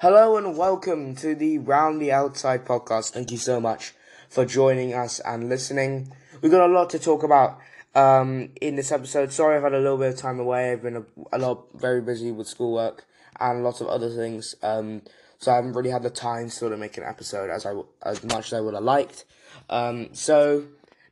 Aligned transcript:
Hello 0.00 0.36
and 0.36 0.58
welcome 0.58 1.14
to 1.16 1.36
the 1.36 1.58
Round 1.58 2.02
the 2.02 2.10
Outside 2.10 2.64
podcast. 2.66 3.12
Thank 3.12 3.30
you 3.30 3.38
so 3.38 3.60
much 3.60 3.94
for 4.28 4.44
joining 4.44 4.92
us 4.92 5.20
and 5.20 5.48
listening. 5.48 6.12
We've 6.42 6.50
got 6.50 6.68
a 6.68 6.72
lot 6.72 6.90
to 6.90 6.98
talk 6.98 7.22
about 7.22 7.60
um, 7.94 8.50
in 8.60 8.74
this 8.74 8.90
episode. 8.90 9.32
Sorry, 9.32 9.56
I've 9.56 9.62
had 9.62 9.72
a 9.72 9.78
little 9.78 9.96
bit 9.96 10.12
of 10.12 10.18
time 10.18 10.40
away. 10.40 10.72
I've 10.72 10.82
been 10.82 10.96
a, 10.96 11.04
a 11.32 11.38
lot 11.38 11.66
very 11.74 12.00
busy 12.00 12.32
with 12.32 12.48
schoolwork 12.48 13.06
and 13.38 13.62
lots 13.62 13.80
of 13.80 13.86
other 13.86 14.10
things. 14.10 14.56
Um, 14.64 15.02
so 15.38 15.52
I 15.52 15.56
haven't 15.56 15.74
really 15.74 15.90
had 15.90 16.02
the 16.02 16.10
time 16.10 16.46
to 16.46 16.50
sort 16.50 16.72
of 16.72 16.80
make 16.80 16.98
an 16.98 17.04
episode 17.04 17.48
as 17.48 17.64
I 17.64 17.74
as 18.02 18.24
much 18.24 18.46
as 18.46 18.54
I 18.54 18.60
would 18.60 18.74
have 18.74 18.82
liked. 18.82 19.24
Um, 19.70 20.08
so 20.12 20.64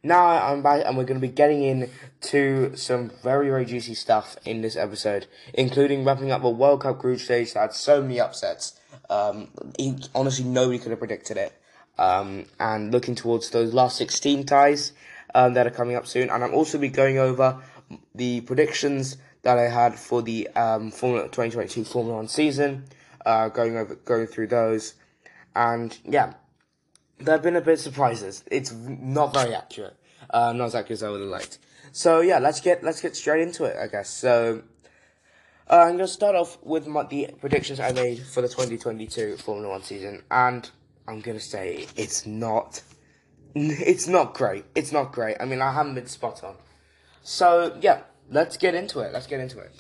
now 0.03 0.27
I'm 0.27 0.63
back 0.63 0.83
and 0.85 0.97
we're 0.97 1.05
going 1.05 1.21
to 1.21 1.27
be 1.27 1.33
getting 1.33 1.63
into 1.63 2.77
some 2.77 3.11
very, 3.23 3.49
very 3.49 3.65
juicy 3.65 3.95
stuff 3.95 4.37
in 4.45 4.63
this 4.63 4.77
episode, 4.77 5.27
including 5.55 6.05
wrapping 6.05 6.31
up 6.31 6.43
the 6.43 6.49
World 6.49 6.83
Cup 6.83 6.99
group 6.99 7.21
stage 7.21 7.55
that 7.55 7.61
had 7.61 7.75
so 7.75 8.03
many 8.03 8.19
upsets. 8.19 8.81
Um, 9.09 9.49
honestly, 10.15 10.45
nobody 10.45 10.79
could 10.79 10.91
have 10.91 10.99
predicted 10.99 11.37
it. 11.37 11.53
Um, 11.99 12.47
and 12.59 12.91
looking 12.91 13.15
towards 13.15 13.51
those 13.51 13.75
last 13.75 13.97
16 13.99 14.47
ties 14.47 14.93
um, 15.35 15.55
that 15.55 15.67
are 15.67 15.71
coming 15.71 15.95
up 15.95 16.07
soon. 16.07 16.31
And 16.31 16.43
I'm 16.43 16.55
also 16.55 16.79
be 16.79 16.89
going 16.89 17.19
over 17.19 17.63
the 18.15 18.41
predictions 18.41 19.19
that 19.43 19.59
I 19.59 19.69
had 19.69 19.99
for 19.99 20.23
the 20.23 20.49
um, 20.49 20.91
Formula 20.91 21.25
2022 21.25 21.85
Formula 21.85 22.17
One 22.17 22.29
season, 22.29 22.85
uh, 23.27 23.49
going 23.49 23.77
over 23.77 23.95
going 23.97 24.27
through 24.27 24.49
those, 24.49 24.95
and 25.55 25.97
yeah, 26.05 26.35
there 27.19 27.35
have 27.35 27.43
been 27.43 27.57
a 27.57 27.61
bit 27.61 27.75
of 27.75 27.81
surprises. 27.81 28.45
It's 28.51 28.73
not 28.73 29.35
very 29.35 29.55
accurate. 29.55 29.97
Uh, 30.31 30.53
not 30.53 30.67
as 30.67 30.75
accurate 30.75 30.99
as 30.99 31.03
I 31.03 31.11
would 31.11 31.21
have 31.21 31.31
liked. 31.31 31.59
So 31.93 32.21
yeah, 32.21 32.39
let's 32.39 32.61
get 32.61 32.83
let's 32.83 33.01
get 33.01 33.17
straight 33.17 33.43
into 33.43 33.65
it. 33.65 33.77
I 33.77 33.87
guess. 33.87 34.09
So 34.09 34.63
uh, 35.71 35.77
I'm 35.77 35.97
gonna 35.97 36.09
start 36.09 36.37
off 36.37 36.59
with 36.63 36.87
my, 36.87 37.05
the 37.05 37.31
predictions 37.41 37.81
I 37.81 37.93
made 37.93 38.21
for 38.21 38.41
the 38.41 38.49
2022 38.49 39.37
Formula 39.39 39.69
One 39.69 39.83
season, 39.83 40.23
and 40.31 40.69
I'm 41.07 41.21
gonna 41.21 41.41
say 41.41 41.87
it's 41.97 42.27
not. 42.27 42.83
It's 43.55 44.09
not 44.09 44.33
great. 44.33 44.65
It's 44.75 44.93
not 44.93 45.13
great. 45.13 45.37
I 45.39 45.45
mean, 45.45 45.61
I 45.61 45.75
haven't 45.75 45.95
been 45.95 46.07
spot 46.07 46.43
on. 46.43 46.57
So 47.23 47.77
yeah, 47.83 48.01
let's 48.31 48.57
get 48.57 48.75
into 48.75 49.01
it. 49.01 49.13
Let's 49.13 49.27
get 49.27 49.41
into 49.41 49.59
it. 49.59 49.73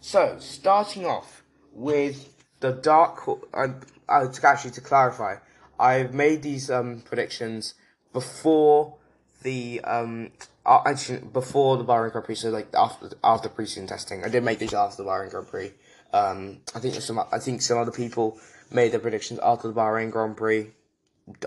So 0.00 0.36
starting 0.38 1.04
off 1.04 1.42
with 1.74 2.34
the 2.60 2.72
dark. 2.72 3.28
Uh, 3.52 3.68
uh, 4.08 4.28
actually, 4.42 4.70
to 4.70 4.80
clarify, 4.80 5.36
I've 5.78 6.14
made 6.14 6.42
these 6.42 6.70
um, 6.70 7.02
predictions 7.04 7.74
before 8.12 8.96
the 9.42 9.80
um 9.84 10.30
uh, 10.66 10.82
actually 10.84 11.20
before 11.20 11.76
the 11.76 11.84
Bahrain 11.84 12.12
Grand 12.12 12.24
Prix, 12.24 12.36
so 12.36 12.50
like 12.50 12.68
after 12.74 13.10
after 13.22 13.48
preseason 13.48 13.88
testing. 13.88 14.24
I 14.24 14.28
did 14.28 14.42
make 14.44 14.58
these 14.58 14.74
after 14.74 15.02
the 15.02 15.08
Bahrain 15.08 15.30
Grand 15.30 15.48
Prix. 15.48 15.72
Um, 16.12 16.60
I 16.74 16.80
think 16.80 16.94
some 16.96 17.18
I 17.18 17.38
think 17.38 17.62
some 17.62 17.78
other 17.78 17.92
people 17.92 18.38
made 18.70 18.92
their 18.92 19.00
predictions 19.00 19.40
after 19.42 19.68
the 19.68 19.74
Bahrain 19.74 20.10
Grand 20.10 20.36
Prix 20.36 20.70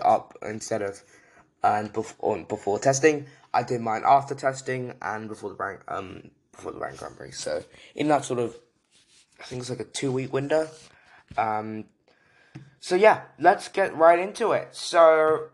up 0.02 0.36
instead 0.42 0.82
of 0.82 1.02
and 1.62 1.92
before 1.92 2.42
before 2.44 2.78
testing. 2.78 3.26
I 3.54 3.62
did 3.62 3.82
mine 3.82 4.02
after 4.06 4.34
testing 4.34 4.94
and 5.02 5.28
before 5.28 5.50
the 5.50 5.56
Bahrain 5.56 5.80
um 5.88 6.30
before 6.52 6.72
the 6.72 6.80
Bahrain 6.80 6.98
Grand 6.98 7.16
Prix. 7.16 7.32
So 7.32 7.62
in 7.94 8.08
that 8.08 8.24
sort 8.24 8.40
of 8.40 8.56
I 9.40 9.44
think 9.44 9.60
it's 9.60 9.70
like 9.70 9.80
a 9.80 9.84
two 9.84 10.12
week 10.12 10.32
window. 10.32 10.68
Um, 11.36 11.84
so 12.82 12.96
yeah, 12.96 13.20
let's 13.38 13.68
get 13.68 13.96
right 13.96 14.18
into 14.18 14.50
it. 14.50 14.70
So 14.72 15.50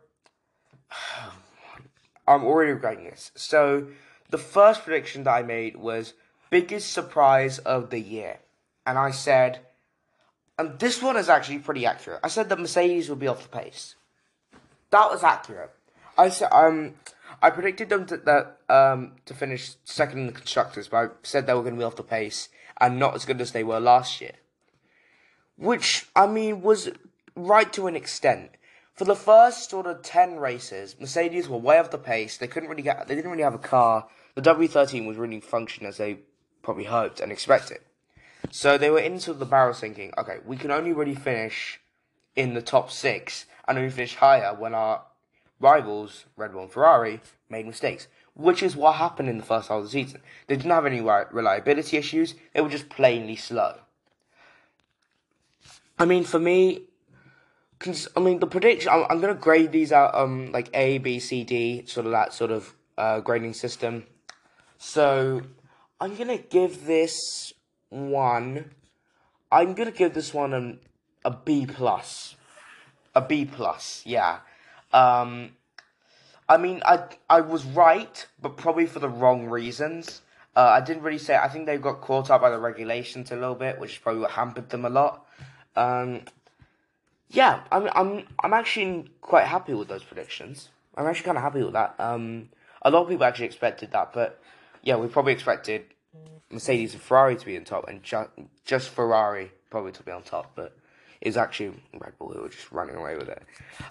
I'm 2.26 2.42
already 2.42 2.72
regretting 2.72 3.04
this. 3.04 3.32
So 3.34 3.88
the 4.30 4.38
first 4.38 4.82
prediction 4.82 5.24
that 5.24 5.32
I 5.32 5.42
made 5.42 5.76
was 5.76 6.14
biggest 6.48 6.90
surprise 6.90 7.58
of 7.58 7.90
the 7.90 8.00
year, 8.00 8.38
and 8.86 8.96
I 8.96 9.10
said, 9.10 9.60
and 10.58 10.78
this 10.78 11.02
one 11.02 11.18
is 11.18 11.28
actually 11.28 11.58
pretty 11.58 11.84
accurate. 11.84 12.20
I 12.24 12.28
said 12.28 12.48
that 12.48 12.58
Mercedes 12.58 13.10
would 13.10 13.18
be 13.18 13.28
off 13.28 13.42
the 13.42 13.58
pace. 13.60 13.94
That 14.88 15.10
was 15.10 15.22
accurate. 15.22 15.70
I 16.16 16.30
said 16.30 16.48
um 16.50 16.94
I 17.42 17.50
predicted 17.50 17.90
them 17.90 18.06
to, 18.06 18.16
that 18.16 18.56
um 18.70 19.12
to 19.27 19.34
finish 19.34 19.72
second 19.84 20.20
in 20.20 20.27
the 20.28 20.33
constructors, 20.33 20.88
but 20.88 20.96
I 20.96 21.08
said 21.22 21.46
they 21.46 21.52
were 21.52 21.61
going 21.61 21.74
to 21.74 21.78
be 21.78 21.84
off 21.84 21.96
the 21.96 22.02
pace 22.02 22.48
and 22.80 22.98
not 22.98 23.14
as 23.14 23.27
good 23.27 23.42
as 23.42 23.52
they 23.52 23.64
were 23.64 23.80
last 23.80 24.22
year. 24.22 24.36
Which 25.58 26.06
I 26.17 26.27
mean 26.27 26.62
was 26.62 26.88
right 27.38 27.72
to 27.72 27.86
an 27.86 27.96
extent. 27.96 28.50
For 28.94 29.04
the 29.04 29.14
first 29.14 29.70
sort 29.70 29.86
of 29.86 30.02
ten 30.02 30.36
races, 30.36 30.96
Mercedes 30.98 31.48
were 31.48 31.56
way 31.56 31.78
off 31.78 31.90
the 31.90 31.98
pace. 31.98 32.36
They 32.36 32.48
couldn't 32.48 32.68
really 32.68 32.82
get. 32.82 33.06
They 33.06 33.14
didn't 33.14 33.30
really 33.30 33.44
have 33.44 33.54
a 33.54 33.58
car. 33.58 34.08
The 34.34 34.42
W13 34.42 35.06
was 35.06 35.16
really 35.16 35.40
functioning 35.40 35.88
as 35.88 35.98
they 35.98 36.20
probably 36.62 36.84
hoped 36.84 37.20
and 37.20 37.30
expected. 37.30 37.78
So 38.50 38.76
they 38.78 38.90
were 38.90 38.98
into 38.98 39.32
the 39.32 39.44
barrel 39.44 39.74
thinking, 39.74 40.12
okay, 40.18 40.38
we 40.44 40.56
can 40.56 40.70
only 40.70 40.92
really 40.92 41.14
finish 41.14 41.80
in 42.34 42.54
the 42.54 42.62
top 42.62 42.90
six 42.90 43.46
and 43.66 43.78
only 43.78 43.90
finish 43.90 44.16
higher 44.16 44.55
when 44.55 44.74
our 44.74 45.02
rivals, 45.60 46.24
Red 46.36 46.52
Bull 46.52 46.62
and 46.62 46.70
Ferrari, 46.70 47.20
made 47.48 47.66
mistakes. 47.66 48.08
Which 48.34 48.62
is 48.62 48.76
what 48.76 48.96
happened 48.96 49.28
in 49.28 49.38
the 49.38 49.44
first 49.44 49.68
half 49.68 49.78
of 49.78 49.84
the 49.84 49.90
season. 49.90 50.22
They 50.46 50.56
didn't 50.56 50.70
have 50.70 50.86
any 50.86 51.00
reliability 51.00 51.96
issues. 51.96 52.34
They 52.55 52.60
were 52.60 52.68
just 52.68 52.88
plainly 52.88 53.34
slow. 53.34 53.78
I 55.98 56.05
mean, 56.05 56.22
for 56.22 56.38
me, 56.38 56.82
I 58.16 58.20
mean, 58.20 58.40
the 58.40 58.46
prediction. 58.46 58.90
I'm, 58.90 59.06
I'm, 59.08 59.20
gonna 59.20 59.34
grade 59.34 59.72
these 59.72 59.92
out 59.92 60.14
um 60.14 60.50
like 60.52 60.68
A, 60.74 60.98
B, 60.98 61.20
C, 61.20 61.44
D, 61.44 61.84
sort 61.86 62.06
of 62.06 62.12
that 62.12 62.33
sort 62.33 62.50
of 62.50 62.74
uh, 62.96 63.20
grading 63.20 63.55
system. 63.55 64.05
So 64.78 65.42
I'm 66.00 66.17
gonna 66.17 66.38
give 66.38 66.86
this 66.86 67.52
one. 67.88 68.72
I'm 69.50 69.74
gonna 69.74 69.92
give 69.92 70.14
this 70.14 70.34
one 70.34 70.52
an, 70.52 70.80
a 71.24 71.30
B 71.30 71.67
plus, 71.67 72.34
a 73.14 73.20
B 73.20 73.44
plus. 73.44 74.02
Yeah. 74.05 74.40
Um, 74.92 75.50
I 76.48 76.56
mean, 76.56 76.83
I 76.84 77.05
I 77.30 77.42
was 77.42 77.64
right, 77.64 78.27
but 78.42 78.56
probably 78.56 78.86
for 78.86 78.98
the 78.98 79.08
wrong 79.08 79.46
reasons. 79.46 80.22
Uh, 80.56 80.62
I 80.62 80.80
didn't 80.80 81.05
really 81.05 81.18
say. 81.18 81.36
I 81.36 81.48
think 81.48 81.67
they 81.67 81.77
got 81.78 82.00
caught 82.00 82.30
up 82.30 82.40
by 82.40 82.50
the 82.50 82.58
regulations 82.58 83.30
a 83.30 83.36
little 83.36 83.55
bit, 83.55 83.78
which 83.78 84.02
probably 84.02 84.28
hampered 84.28 84.70
them 84.70 84.84
a 84.84 84.90
lot. 84.90 85.24
Um, 85.77 86.22
yeah, 87.30 87.61
I'm 87.70 87.89
I'm 87.92 88.24
I'm 88.40 88.55
actually 88.55 89.11
quite 89.20 89.46
happy 89.46 89.74
with 89.74 89.89
those 89.89 90.02
predictions. 90.02 90.68
I'm 90.96 91.06
actually 91.06 91.27
kind 91.27 91.39
of 91.39 91.42
happy 91.42 91.62
with 91.62 91.74
that. 91.74 91.94
Um, 91.98 92.48
a 92.83 92.90
lot 92.90 93.02
of 93.02 93.08
people 93.08 93.24
actually 93.24 93.46
expected 93.46 93.90
that, 93.92 94.12
but 94.12 94.40
yeah, 94.83 94.96
we 94.96 95.08
probably 95.08 95.33
expected 95.33 95.84
Mercedes 96.50 96.94
and 96.94 97.02
Ferrari 97.02 97.36
to 97.36 97.46
be 97.46 97.56
on 97.56 97.64
top, 97.64 97.88
and 97.88 98.02
ju- 98.02 98.30
just 98.64 98.88
Ferrari 98.88 99.52
probably 99.70 99.92
to 99.92 100.02
be 100.02 100.11
on 100.11 100.22
top, 100.22 100.52
but 100.55 100.77
it's 101.20 101.36
actually 101.36 101.74
Red 101.92 102.18
Bull 102.18 102.33
who 102.33 102.42
were 102.42 102.48
just 102.48 102.72
running 102.72 102.96
away 102.96 103.17
with 103.17 103.28
it. 103.28 103.42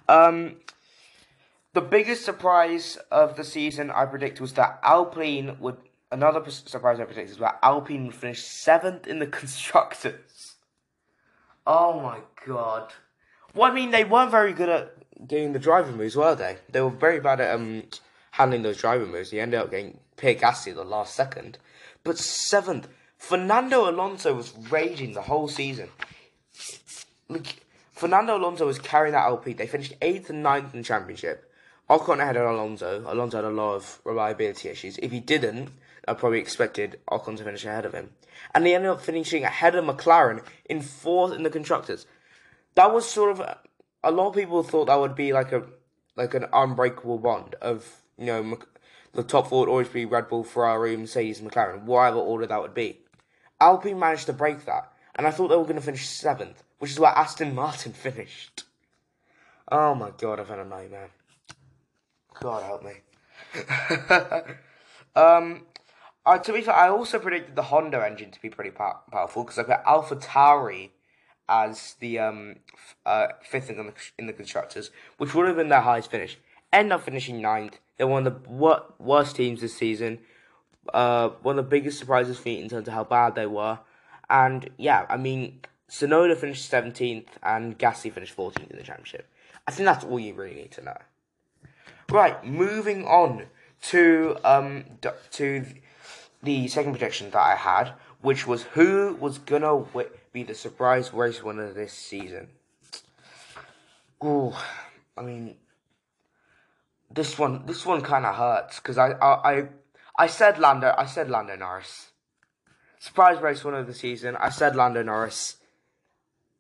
Um, 0.10 0.58
the 1.74 1.82
biggest 1.82 2.26
surprise 2.26 2.98
of 3.12 3.38
the 3.38 3.44
season, 3.44 3.92
I 3.92 4.06
predict, 4.06 4.42
was 4.42 4.54
that 4.54 4.80
Alpine 4.84 5.58
would. 5.60 5.78
Another 6.10 6.50
surprise 6.50 7.02
I 7.02 7.04
predict 7.04 7.30
is 7.30 7.38
that 7.38 7.60
Alpine 7.62 8.06
would 8.06 8.16
finish 8.16 8.42
seventh 8.42 9.06
in 9.08 9.20
the 9.20 9.28
constructors. 9.42 10.56
Oh 11.68 12.00
my 12.00 12.20
god. 12.46 12.94
Well, 13.58 13.72
I 13.72 13.74
mean, 13.74 13.90
they 13.90 14.04
weren't 14.04 14.30
very 14.30 14.54
good 14.54 14.70
at 14.70 15.28
doing 15.28 15.52
the 15.52 15.58
driving 15.58 15.98
moves, 15.98 16.16
were 16.16 16.36
they? 16.36 16.58
They 16.70 16.80
were 16.80 16.92
very 16.92 17.20
bad 17.20 17.42
at 17.42 17.56
um, 17.56 17.86
handling 18.30 18.62
those 18.62 18.78
driving 18.78 19.12
moves. 19.12 19.32
He 19.32 19.40
ended 19.40 19.60
up 19.60 19.72
getting 19.72 20.00
Pierre 20.16 20.36
Gasly 20.36 20.76
the 20.76 20.84
last 20.84 21.16
second. 21.16 21.58
But 22.04 22.20
seventh, 22.20 22.88
Fernando 23.18 23.90
Alonso 23.90 24.36
was 24.36 24.54
raging 24.70 25.14
the 25.14 25.24
whole 25.24 25.48
season. 25.48 25.90
Like, 27.30 27.66
Fernando 27.94 28.38
Alonso 28.38 28.68
was 28.68 28.78
carrying 28.78 29.14
that 29.14 29.26
LP. 29.26 29.54
They 29.54 29.66
finished 29.66 29.96
eighth 30.04 30.30
and 30.30 30.44
ninth 30.44 30.76
in 30.76 30.82
the 30.82 30.86
championship. 30.86 31.52
Ocon 31.90 32.20
ahead 32.20 32.38
of 32.38 32.48
Alonso. 32.48 33.04
Alonso 33.08 33.38
had 33.38 33.46
a 33.46 33.50
lot 33.50 33.74
of 33.74 34.00
reliability 34.04 34.70
issues. 34.70 35.00
If 35.00 35.12
he 35.12 35.20
didn't, 35.20 35.70
I 36.08 36.14
probably 36.14 36.40
expected 36.40 37.00
Ocon 37.10 37.38
to 37.38 37.44
finish 37.44 37.66
ahead 37.66 37.88
of 37.88 37.94
him. 37.94 38.12
And 38.54 38.68
he 38.68 38.76
ended 38.76 38.92
up 38.92 39.02
finishing 39.02 39.44
ahead 39.44 39.74
of 39.74 39.84
McLaren 39.84 40.44
in 40.66 40.82
fourth 40.82 41.34
in 41.34 41.42
the 41.42 41.50
constructors 41.50 42.06
that 42.78 42.94
was 42.94 43.10
sort 43.10 43.32
of 43.32 43.58
a 44.04 44.12
lot 44.12 44.30
of 44.30 44.36
people 44.36 44.62
thought 44.62 44.86
that 44.86 45.00
would 45.00 45.16
be 45.16 45.34
like 45.34 45.52
a 45.52 45.64
like 46.16 46.34
an 46.36 46.46
unbreakable 46.54 47.18
bond 47.18 47.56
of 47.56 48.04
you 48.18 48.28
know 48.28 48.58
the 49.14 49.24
top 49.24 49.48
four 49.48 49.62
would 49.62 49.70
always 49.70 49.88
be 49.88 50.06
Red 50.06 50.30
Bull, 50.30 50.44
Ferrari, 50.44 50.96
Mercedes, 50.96 51.42
McLaren, 51.42 51.84
whatever 51.84 52.20
order 52.20 52.46
that 52.46 52.62
would 52.62 52.76
be. 52.76 53.00
Alpine 53.60 53.98
managed 53.98 54.28
to 54.28 54.34
break 54.34 54.66
that, 54.66 54.92
and 55.16 55.26
I 55.26 55.32
thought 55.32 55.48
they 55.48 55.56
were 55.56 55.64
going 55.64 55.76
to 55.76 55.82
finish 55.82 56.08
seventh, 56.08 56.64
which 56.78 56.92
is 56.92 57.00
where 57.00 57.12
Aston 57.12 57.56
Martin 57.56 57.94
finished. 58.08 58.64
Oh 59.72 59.96
my 59.96 60.12
god, 60.16 60.40
I've 60.40 60.50
had 60.50 60.60
a 60.60 60.66
nightmare. 60.66 61.10
God 62.40 62.64
help 62.64 62.84
me. 62.84 62.94
um, 65.16 65.66
uh, 66.28 66.38
to 66.38 66.54
be 66.54 66.62
fair, 66.62 66.76
I 66.76 66.90
also 66.90 67.18
predicted 67.18 67.56
the 67.56 67.64
Honda 67.64 68.06
engine 68.06 68.30
to 68.30 68.42
be 68.42 68.52
pretty 68.52 68.70
pow- 68.70 69.02
powerful 69.12 69.44
because 69.44 69.58
I 69.58 69.64
put 69.64 69.84
AlphaTauri 69.84 70.92
as 71.50 71.96
the 72.00 72.20
um, 72.20 72.56
f- 72.74 72.96
uh, 73.06 73.28
fifth 73.42 73.70
in 73.70 73.78
the, 73.78 73.94
in 74.18 74.28
the 74.28 74.34
constructors, 74.34 74.92
which 75.18 75.34
would 75.34 75.48
have 75.48 75.56
been 75.56 75.70
their 75.70 75.82
highest 75.82 76.12
finish. 76.12 76.38
End 76.74 76.92
up 76.92 77.04
finishing 77.04 77.42
ninth. 77.42 77.80
They're 77.98 78.08
one 78.08 78.28
of 78.28 78.44
the 78.44 78.50
wor- 78.50 78.84
worst 79.00 79.36
teams 79.36 79.62
this 79.62 79.76
season. 79.76 80.20
Uh, 80.94 81.30
one 81.42 81.58
of 81.58 81.66
the 81.66 81.70
biggest 81.70 82.00
surprises 82.00 82.38
for 82.38 82.50
me 82.50 82.62
in 82.62 82.70
terms 82.70 82.88
of 82.88 82.94
how 82.94 83.04
bad 83.04 83.36
they 83.36 83.46
were. 83.46 83.80
And 84.30 84.70
yeah, 84.78 85.06
I 85.10 85.18
mean, 85.18 85.62
Tsunoda 85.90 86.36
finished 86.36 86.70
17th 86.70 87.28
and 87.44 87.78
Gasly 87.80 88.12
finished 88.12 88.36
14th 88.36 88.70
in 88.70 88.78
the 88.78 88.84
championship. 88.84 89.28
I 89.66 89.72
think 89.72 89.86
that's 89.86 90.04
all 90.04 90.20
you 90.20 90.34
really 90.34 90.56
need 90.56 90.72
to 90.72 90.84
know. 90.84 90.98
Right, 92.10 92.44
moving 92.46 93.06
on 93.06 93.48
to 93.84 94.38
um 94.46 94.86
to 95.32 95.66
the 96.42 96.68
second 96.70 96.94
prediction 96.94 97.30
that 97.32 97.40
I 97.40 97.56
had, 97.56 97.92
which 98.22 98.48
was 98.48 98.64
who 98.64 99.18
was 99.20 99.40
gonna 99.40 99.76
be 100.38 100.44
the 100.44 100.54
surprise 100.54 101.12
race 101.14 101.42
winner 101.42 101.74
this 101.74 101.94
season. 101.94 102.48
Oh, 104.22 104.54
I 105.18 105.22
mean, 105.24 105.56
this 107.10 107.40
one 107.40 107.66
this 107.66 107.84
one 107.88 108.02
kind 108.02 108.24
of 108.24 108.36
hurts 108.36 108.80
because 108.80 109.00
I, 109.00 109.10
I 109.14 109.52
I 109.52 109.68
I 110.16 110.28
said 110.28 110.60
Lando 110.60 110.94
I 110.96 111.08
said 111.08 111.28
Lando 111.32 111.56
Norris. 111.56 112.12
Surprise 113.00 113.42
race 113.42 113.64
winner 113.64 113.80
of 113.80 113.88
the 113.88 113.96
season. 113.96 114.36
I 114.36 114.50
said 114.50 114.76
Lando 114.76 115.02
Norris. 115.02 115.58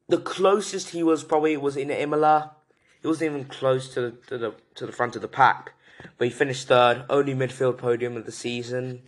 The 0.09 0.17
closest 0.17 0.89
he 0.89 1.03
was 1.03 1.23
probably 1.23 1.55
was 1.55 1.77
in 1.77 1.91
Imola. 1.91 2.55
He 3.01 3.07
wasn't 3.07 3.31
even 3.31 3.45
close 3.45 3.93
to 3.93 4.01
the, 4.01 4.11
to 4.29 4.37
the 4.39 4.55
to 4.73 4.87
the 4.87 4.91
front 4.91 5.15
of 5.15 5.21
the 5.21 5.27
pack, 5.27 5.73
but 6.17 6.25
he 6.25 6.33
finished 6.33 6.67
third, 6.67 7.05
only 7.11 7.35
midfield 7.35 7.77
podium 7.77 8.17
of 8.17 8.25
the 8.25 8.31
season. 8.31 9.03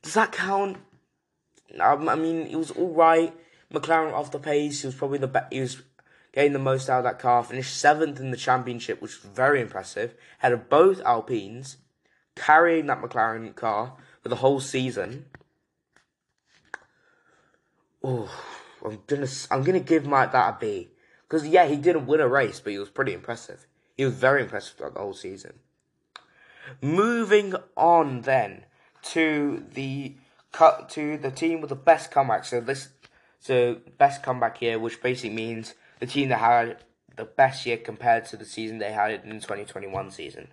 Does 0.00 0.14
that 0.14 0.32
count? 0.32 0.78
Um, 1.78 2.08
I 2.08 2.14
mean, 2.14 2.46
it 2.46 2.56
was 2.56 2.70
all 2.70 2.94
right. 2.94 3.34
McLaren 3.72 4.12
off 4.12 4.30
the 4.30 4.38
pace. 4.38 4.82
He 4.82 4.86
was 4.86 4.94
probably 4.94 5.18
the 5.18 5.26
best. 5.26 5.52
He 5.52 5.60
was 5.60 5.82
getting 6.32 6.52
the 6.52 6.58
most 6.58 6.88
out 6.88 6.98
of 6.98 7.04
that 7.04 7.18
car. 7.18 7.42
Finished 7.42 7.76
seventh 7.76 8.20
in 8.20 8.30
the 8.30 8.36
championship, 8.36 9.00
which 9.00 9.22
was 9.22 9.30
very 9.32 9.60
impressive. 9.60 10.14
Had 10.38 10.52
of 10.52 10.68
both 10.68 11.00
Alpines, 11.02 11.78
carrying 12.34 12.86
that 12.86 13.00
McLaren 13.00 13.54
car 13.54 13.94
for 14.22 14.28
the 14.28 14.36
whole 14.36 14.60
season. 14.60 15.26
Oh, 18.02 18.30
I'm 18.84 19.00
gonna 19.06 19.26
I'm 19.50 19.64
gonna 19.64 19.80
give 19.80 20.06
Mike 20.06 20.32
that 20.32 20.54
a 20.54 20.58
B 20.60 20.90
because 21.22 21.46
yeah, 21.46 21.66
he 21.66 21.76
didn't 21.76 22.06
win 22.06 22.20
a 22.20 22.28
race, 22.28 22.60
but 22.60 22.72
he 22.72 22.78
was 22.78 22.90
pretty 22.90 23.12
impressive. 23.12 23.66
He 23.96 24.04
was 24.04 24.14
very 24.14 24.42
impressive 24.42 24.76
throughout 24.76 24.94
the 24.94 25.00
whole 25.00 25.14
season. 25.14 25.54
Moving 26.80 27.54
on 27.76 28.22
then 28.22 28.64
to 29.02 29.64
the 29.72 30.16
cut 30.52 30.88
to 30.90 31.16
the 31.16 31.30
team 31.30 31.60
with 31.60 31.70
the 31.70 31.76
best 31.76 32.10
comeback. 32.10 32.44
So 32.44 32.60
this 32.60 32.88
so 33.40 33.78
best 33.98 34.22
comeback 34.22 34.58
here, 34.58 34.78
which 34.78 35.00
basically 35.02 35.34
means 35.34 35.74
the 36.00 36.06
team 36.06 36.28
that 36.30 36.38
had 36.38 36.78
the 37.16 37.24
best 37.24 37.66
year 37.66 37.76
compared 37.76 38.26
to 38.26 38.36
the 38.36 38.44
season 38.44 38.78
they 38.78 38.92
had 38.92 39.22
in 39.24 39.30
the 39.30 39.34
2021 39.36 40.10
season. 40.10 40.48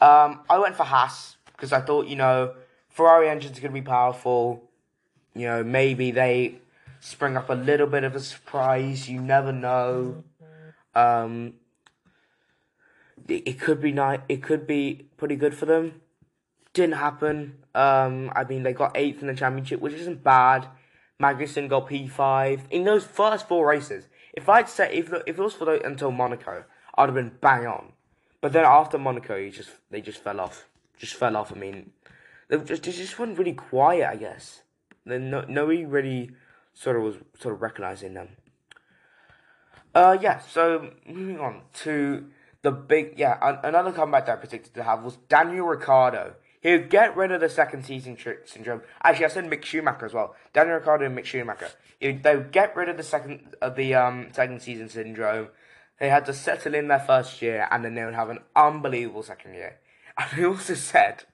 Um, 0.00 0.40
I 0.50 0.58
went 0.58 0.76
for 0.76 0.84
Haas 0.84 1.36
because 1.46 1.72
I 1.72 1.80
thought, 1.80 2.06
you 2.06 2.16
know, 2.16 2.54
Ferrari 2.90 3.28
engines 3.28 3.58
are 3.58 3.60
going 3.60 3.72
to 3.74 3.80
be 3.80 3.86
powerful. 3.86 4.62
You 5.34 5.46
know, 5.46 5.64
maybe 5.64 6.10
they 6.10 6.56
spring 7.00 7.36
up 7.36 7.48
a 7.50 7.54
little 7.54 7.86
bit 7.86 8.04
of 8.04 8.14
a 8.14 8.20
surprise. 8.20 9.08
You 9.08 9.20
never 9.20 9.52
know. 9.52 10.24
Um, 10.94 11.54
it, 13.28 13.48
it 13.48 13.60
could 13.60 13.80
be 13.80 13.92
nice. 13.92 14.20
It 14.28 14.42
could 14.42 14.66
be 14.66 15.08
pretty 15.16 15.36
good 15.36 15.54
for 15.54 15.66
them. 15.66 16.00
Didn't 16.72 16.96
happen. 16.96 17.58
Um, 17.74 18.30
I 18.34 18.44
mean, 18.44 18.62
they 18.62 18.72
got 18.72 18.92
eighth 18.94 19.22
in 19.22 19.28
the 19.28 19.34
championship, 19.34 19.80
which 19.80 19.94
isn't 19.94 20.22
bad. 20.22 20.66
Magnussen 21.20 21.68
got 21.68 21.88
P 21.88 22.06
five 22.08 22.64
in 22.70 22.84
those 22.84 23.04
first 23.04 23.48
four 23.48 23.66
races. 23.66 24.08
If 24.34 24.48
I'd 24.48 24.68
said, 24.68 24.92
if 24.92 25.12
if 25.26 25.38
it 25.38 25.42
was 25.42 25.54
for 25.54 25.64
the, 25.64 25.84
until 25.86 26.10
Monaco, 26.10 26.64
I'd 26.96 27.06
have 27.06 27.14
been 27.14 27.32
bang 27.40 27.66
on. 27.66 27.92
But 28.42 28.52
then 28.52 28.64
after 28.64 28.98
Monaco, 28.98 29.36
you 29.36 29.50
just 29.50 29.70
they 29.90 30.00
just 30.00 30.22
fell 30.22 30.40
off. 30.40 30.68
Just 30.98 31.14
fell 31.14 31.36
off. 31.36 31.52
I 31.52 31.58
mean, 31.58 31.92
they 32.48 32.58
just 32.58 32.82
they 32.82 32.92
just 32.92 33.18
went 33.18 33.38
really 33.38 33.54
quiet. 33.54 34.08
I 34.08 34.16
guess. 34.16 34.62
Then 35.06 35.30
no 35.30 35.44
nobody 35.48 35.86
really 35.86 36.32
sort 36.74 36.96
of 36.96 37.02
was 37.02 37.16
sort 37.38 37.54
of 37.54 37.62
recognizing 37.62 38.14
them. 38.14 38.36
Uh 39.94 40.18
yeah. 40.20 40.40
So 40.40 40.90
moving 41.06 41.40
on 41.40 41.62
to 41.84 42.26
the 42.60 42.72
big 42.72 43.18
yeah 43.18 43.38
another 43.64 43.92
comeback 43.92 44.26
that 44.26 44.32
I 44.32 44.36
predicted 44.36 44.74
to 44.74 44.82
have 44.82 45.02
was 45.02 45.16
Daniel 45.28 45.66
Ricciardo. 45.66 46.34
He'll 46.60 46.86
get 46.86 47.16
rid 47.16 47.32
of 47.32 47.40
the 47.40 47.48
second 47.48 47.84
season 47.84 48.16
syndrome. 48.44 48.82
Actually, 49.02 49.26
I 49.26 49.28
said 49.28 49.44
Mick 49.44 49.64
Schumacher 49.64 50.06
as 50.06 50.14
well. 50.14 50.34
Daniel 50.52 50.76
Ricciardo 50.76 51.06
and 51.06 51.16
Mick 51.16 51.24
Schumacher. 51.24 51.70
They'll 52.00 52.44
get 52.44 52.76
rid 52.76 52.88
of 52.88 52.96
the 52.96 53.02
second 53.02 53.54
of 53.60 53.76
the 53.76 53.94
um 53.94 54.28
second 54.32 54.62
season 54.62 54.88
syndrome. 54.88 55.48
They 55.98 56.08
had 56.08 56.26
to 56.26 56.34
settle 56.34 56.74
in 56.74 56.88
their 56.88 57.00
first 57.00 57.40
year, 57.40 57.66
and 57.70 57.84
then 57.84 57.94
they 57.94 58.04
would 58.04 58.14
have 58.14 58.30
an 58.30 58.40
unbelievable 58.54 59.22
second 59.22 59.54
year. 59.54 59.78
And 60.18 60.30
he 60.30 60.46
also 60.46 60.72
said 60.74 61.24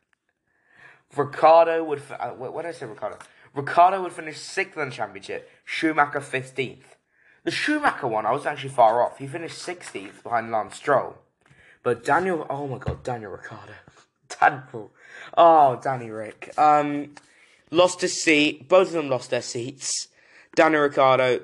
Ricciardo 1.17 1.85
would. 1.85 2.03
Uh, 2.19 2.31
what 2.31 2.63
did 2.63 2.71
I 2.71 2.73
say, 2.73 2.87
Ricciardo? 2.87 3.19
Ricciardo 3.55 4.03
would 4.03 4.13
finish 4.13 4.39
sixth 4.39 4.77
in 4.77 4.89
the 4.89 4.95
championship. 4.95 5.49
Schumacher 5.65 6.21
fifteenth. 6.21 6.97
The 7.45 7.51
Schumacher 7.51 8.09
one, 8.09 8.27
I 8.27 8.33
was 8.33 8.47
actually 8.47 8.71
far 8.71 9.03
off. 9.03 9.19
He 9.19 9.27
finished 9.27 9.59
sixteenth 9.59 10.23
behind 10.23 10.51
Lance 10.51 10.77
Stroll. 10.77 11.17
But 11.83 12.05
Daniel, 12.05 12.47
oh 12.49 12.67
my 12.67 12.79
God, 12.79 13.03
Daniel 13.03 13.33
Ricciardo, 13.33 13.73
Daniel, 14.51 14.91
oh 15.37 15.81
Danny 15.83 16.11
Rick, 16.11 16.53
um, 16.59 17.15
lost 17.71 18.01
his 18.01 18.23
seat. 18.23 18.69
Both 18.69 18.89
of 18.89 18.95
them 18.95 19.09
lost 19.09 19.31
their 19.31 19.43
seats. 19.43 20.09
Danny 20.55 20.77
Ricciardo, 20.77 21.41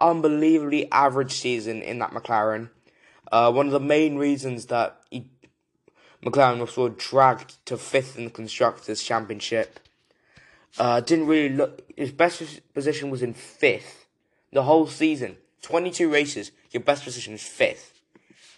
unbelievably 0.00 0.90
average 0.92 1.32
season 1.32 1.82
in 1.82 1.98
that 1.98 2.12
McLaren. 2.12 2.70
Uh, 3.30 3.52
one 3.52 3.66
of 3.66 3.72
the 3.72 3.80
main 3.80 4.16
reasons 4.16 4.66
that 4.66 5.00
he, 5.10 5.28
McLaren 6.24 6.60
was 6.60 6.72
sort 6.72 6.92
of 6.92 6.98
dragged 6.98 7.64
to 7.66 7.76
fifth 7.76 8.16
in 8.16 8.24
the 8.24 8.30
constructors' 8.30 9.02
championship. 9.02 9.80
Uh, 10.78 11.00
didn't 11.00 11.26
really 11.26 11.54
look. 11.54 11.82
His 11.96 12.12
best 12.12 12.42
position 12.72 13.10
was 13.10 13.22
in 13.22 13.34
fifth 13.34 14.06
the 14.52 14.62
whole 14.62 14.86
season. 14.86 15.36
Twenty-two 15.60 16.10
races. 16.10 16.52
Your 16.70 16.82
best 16.82 17.04
position 17.04 17.34
is 17.34 17.42
fifth. 17.42 18.00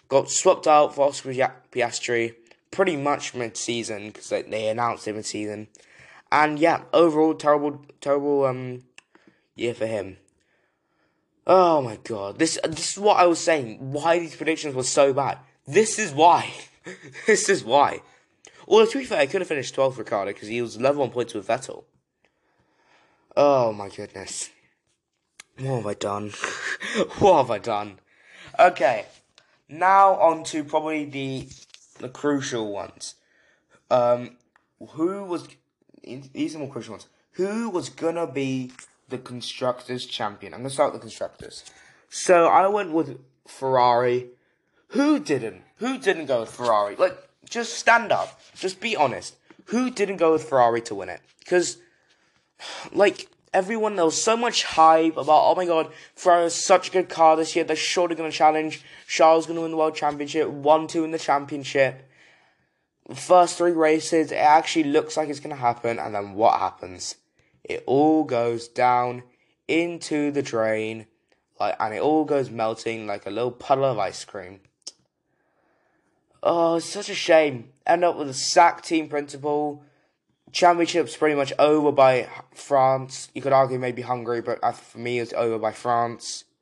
Got 0.09 0.31
swapped 0.31 0.67
out 0.67 0.95
for 0.95 1.09
Oscar 1.09 1.33
Piastri 1.73 2.35
pretty 2.71 2.97
much 2.97 3.35
mid-season 3.35 4.09
because 4.09 4.29
they, 4.29 4.43
they 4.43 4.69
announced 4.69 5.09
it 5.09 5.15
mid-season. 5.15 5.69
And 6.33 6.59
yeah, 6.59 6.83
overall 6.93 7.35
terrible, 7.35 7.85
terrible 8.01 8.45
um 8.45 8.85
year 9.57 9.75
for 9.75 9.87
him. 9.87 10.17
Oh 11.47 11.83
my 11.83 11.97
god, 11.97 12.39
this 12.39 12.59
this 12.65 12.93
is 12.93 12.99
what 12.99 13.17
I 13.17 13.27
was 13.27 13.41
saying. 13.41 13.93
Why 13.93 14.19
these 14.19 14.37
predictions 14.37 14.75
were 14.75 14.83
so 14.83 15.13
bad. 15.13 15.39
This 15.67 15.99
is 15.99 16.13
why. 16.13 16.53
this 17.27 17.49
is 17.49 17.65
why. 17.65 18.03
Well, 18.67 18.87
to 18.87 18.99
be 18.99 19.05
fair, 19.05 19.19
I 19.19 19.27
could 19.27 19.41
have 19.41 19.49
finished 19.49 19.75
12th, 19.75 19.99
Ricciardo, 19.99 20.33
because 20.33 20.49
he 20.49 20.63
was 20.63 20.81
level 20.81 21.03
on 21.03 21.11
points 21.11 21.35
with 21.35 21.49
Vettel. 21.49 21.85
Oh 23.37 23.73
my 23.73 23.89
goodness. 23.89 24.51
What 25.59 25.77
have 25.77 25.87
I 25.87 25.95
done? 25.95 26.31
what 27.19 27.39
have 27.39 27.51
I 27.51 27.59
done? 27.59 27.99
Okay, 28.59 29.07
now 29.69 30.15
on 30.15 30.45
to 30.45 30.65
probably 30.65 31.05
the 31.05 31.49
the 32.01 32.09
crucial 32.09 32.73
ones. 32.73 33.15
Um, 33.91 34.37
who 34.91 35.25
was 35.25 35.49
these 36.03 36.55
are 36.55 36.59
more 36.59 36.69
crucial 36.69 36.93
ones? 36.93 37.07
Who 37.33 37.71
was 37.71 37.89
gonna 37.89 38.27
be 38.27 38.73
the 39.09 39.19
constructors 39.19 40.07
champion? 40.07 40.55
I'm 40.55 40.61
gonna 40.61 40.71
start 40.71 40.93
with 40.93 41.01
the 41.01 41.05
constructors. 41.05 41.65
So 42.09 42.47
I 42.47 42.67
went 42.69 42.93
with 42.93 43.21
Ferrari. 43.47 44.31
Who 44.89 45.21
didn't? 45.21 45.63
Who 45.77 45.99
didn't 45.99 46.27
go 46.27 46.41
with 46.41 46.51
Ferrari? 46.51 46.97
Like, 46.97 47.17
just 47.49 47.75
stand 47.75 48.13
up. 48.13 48.41
Just 48.55 48.81
be 48.81 48.97
honest. 48.97 49.37
Who 49.67 49.91
didn't 49.91 50.17
go 50.17 50.33
with 50.33 50.49
Ferrari 50.49 50.81
to 50.83 50.95
win 50.95 51.09
it? 51.09 51.21
Because, 51.39 51.79
like, 52.93 53.29
everyone, 53.53 53.97
there 53.97 54.05
was 54.05 54.21
so 54.21 54.37
much 54.37 54.65
hype 54.65 55.17
about, 55.17 55.43
oh 55.45 55.55
my 55.55 55.67
god, 55.67 55.93
Ferrari 56.15 56.47
is 56.47 56.55
such 56.55 56.89
a 56.89 56.93
good 56.93 57.09
car 57.09 57.37
this 57.37 57.55
year, 57.55 57.65
they're 57.65 57.77
surely 57.77 58.15
going 58.15 58.31
to 58.31 58.37
challenge. 58.37 58.83
Charles 59.07 59.47
going 59.47 59.57
to 59.57 59.63
win 59.63 59.73
the 59.73 59.77
World 59.77 59.95
Championship, 59.95 60.49
1 60.49 60.87
2 60.87 61.05
in 61.05 61.11
the 61.11 61.19
championship. 61.19 62.09
First 63.15 63.59
three 63.59 63.73
races, 63.73 64.31
it 64.31 64.37
actually 64.37 64.85
looks 64.85 65.17
like 65.17 65.29
it's 65.29 65.41
going 65.41 65.55
to 65.55 65.61
happen, 65.61 65.99
and 65.99 66.15
then 66.15 66.35
what 66.35 66.61
happens? 66.61 67.17
It 67.65 67.83
all 67.87 68.25
goes 68.25 68.69
down 68.69 69.25
into 69.67 70.31
the 70.31 70.43
drain, 70.43 71.07
like, 71.59 71.77
and 71.81 71.93
it 71.93 72.01
all 72.01 72.25
goes 72.25 72.51
melting 72.51 73.07
like 73.07 73.27
a 73.27 73.31
little 73.31 73.51
puddle 73.51 73.85
of 73.85 73.99
ice 73.99 74.25
cream. 74.25 74.61
Oh, 76.43 76.77
it's 76.77 76.87
such 76.87 77.11
a 77.11 77.15
shame. 77.15 77.71
End 77.87 78.05
up 78.05 78.17
with 78.17 78.29
a 78.31 78.35
sack 78.35 78.83
team 78.83 79.09
principal 79.09 79.85
championship's 80.53 81.17
pretty 81.17 81.35
much 81.35 81.53
over 81.59 81.93
by 81.93 82.29
France. 82.55 83.31
You 83.35 83.43
could 83.43 83.53
argue 83.53 83.79
maybe 83.79 84.03
Hungary, 84.03 84.41
but 84.41 84.61
for 84.75 84.99
me, 84.99 85.19
it's 85.19 85.33
over 85.33 85.59
by 85.59 85.73
France. 85.73 86.45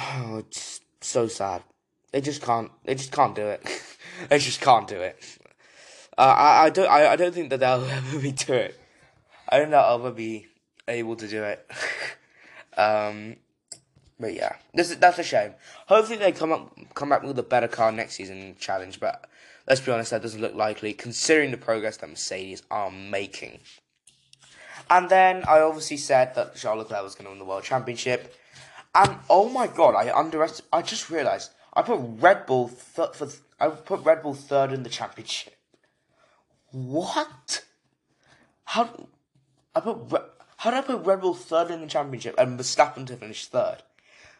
Oh, 0.00 0.38
it's 0.38 0.80
so 1.00 1.26
sad. 1.26 1.62
They 2.12 2.20
just 2.20 2.42
can't. 2.42 2.70
They 2.84 2.94
just 2.94 3.10
can't 3.10 3.34
do 3.34 3.46
it. 3.46 3.62
they 4.28 4.38
just 4.38 4.60
can't 4.60 4.86
do 4.86 4.96
it. 4.96 5.38
Uh, 6.16 6.22
I, 6.22 6.64
I 6.64 6.70
don't. 6.70 6.88
I, 6.88 7.12
I 7.12 7.16
don't 7.16 7.34
think 7.34 7.50
that 7.50 7.60
they'll 7.60 7.84
ever 7.90 8.18
be 8.18 8.32
do 8.32 8.52
it. 8.52 8.78
I 9.48 9.56
don't 9.56 9.66
think 9.66 9.72
they'll 9.72 9.94
ever 9.94 10.12
be 10.12 10.46
able 10.86 11.16
to 11.16 11.26
do 11.26 11.42
it. 11.42 11.70
um, 12.76 13.36
but 14.20 14.34
yeah, 14.34 14.56
this 14.74 14.90
is, 14.90 14.98
that's 14.98 15.18
a 15.18 15.22
shame. 15.22 15.54
Hopefully 15.86 16.18
they 16.18 16.32
come 16.32 16.52
up 16.52 16.76
come 16.94 17.10
back 17.10 17.22
with 17.22 17.38
a 17.38 17.42
better 17.42 17.68
car 17.68 17.92
next 17.92 18.14
season 18.14 18.56
challenge. 18.58 18.98
But 18.98 19.28
let's 19.66 19.80
be 19.80 19.92
honest, 19.92 20.10
that 20.10 20.22
doesn't 20.22 20.40
look 20.40 20.54
likely 20.54 20.92
considering 20.92 21.50
the 21.50 21.56
progress 21.56 21.98
that 21.98 22.10
Mercedes 22.10 22.62
are 22.70 22.90
making. 22.90 23.60
And 24.90 25.08
then 25.08 25.44
I 25.46 25.60
obviously 25.60 25.98
said 25.98 26.34
that 26.34 26.56
Charles 26.56 26.78
Leclerc 26.78 27.02
was 27.02 27.14
going 27.14 27.26
to 27.26 27.30
win 27.30 27.38
the 27.38 27.44
World 27.44 27.62
Championship. 27.62 28.34
And 28.94 29.18
oh 29.28 29.48
my 29.48 29.66
god, 29.66 29.94
I 29.94 30.16
underestimated. 30.16 30.68
I 30.72 30.82
just 30.82 31.10
realised 31.10 31.50
I 31.74 31.82
put 31.82 32.00
Red 32.00 32.46
Bull 32.46 32.68
th- 32.68 33.10
for 33.12 33.26
th- 33.26 33.40
I 33.60 33.68
put 33.68 34.04
Red 34.04 34.22
Bull 34.22 34.34
third 34.34 34.72
in 34.72 34.82
the 34.82 34.88
championship. 34.88 35.54
What? 36.70 37.64
How? 38.64 39.08
I 39.76 39.80
put 39.80 39.98
Re- 40.10 40.28
how 40.56 40.70
did 40.70 40.78
I 40.78 40.82
put 40.82 41.06
Red 41.06 41.20
Bull 41.20 41.34
third 41.34 41.70
in 41.70 41.82
the 41.82 41.86
championship 41.86 42.34
and 42.36 42.58
Verstappen 42.58 43.06
to 43.06 43.16
finish 43.16 43.46
third? 43.46 43.82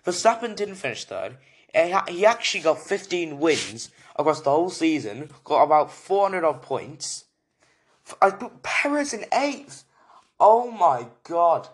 Verstappen 0.05 0.57
didn't 0.57 0.77
finish 0.77 1.05
third. 1.05 1.37
Eh, 1.75 2.01
he 2.09 2.25
actually 2.25 2.61
got 2.61 2.81
15 2.81 3.39
wins 3.39 3.91
across 4.17 4.41
the 4.41 4.51
whole 4.51 4.71
season, 4.71 5.31
got 5.45 5.63
about 5.63 5.93
400 5.93 6.45
odd 6.45 6.63
points. 6.63 7.25
I 8.23 8.31
put 8.31 8.63
Perez 8.63 9.13
in 9.13 9.27
eighth. 9.33 9.85
Oh 10.41 10.71
my 10.71 11.07
god. 11.25 11.69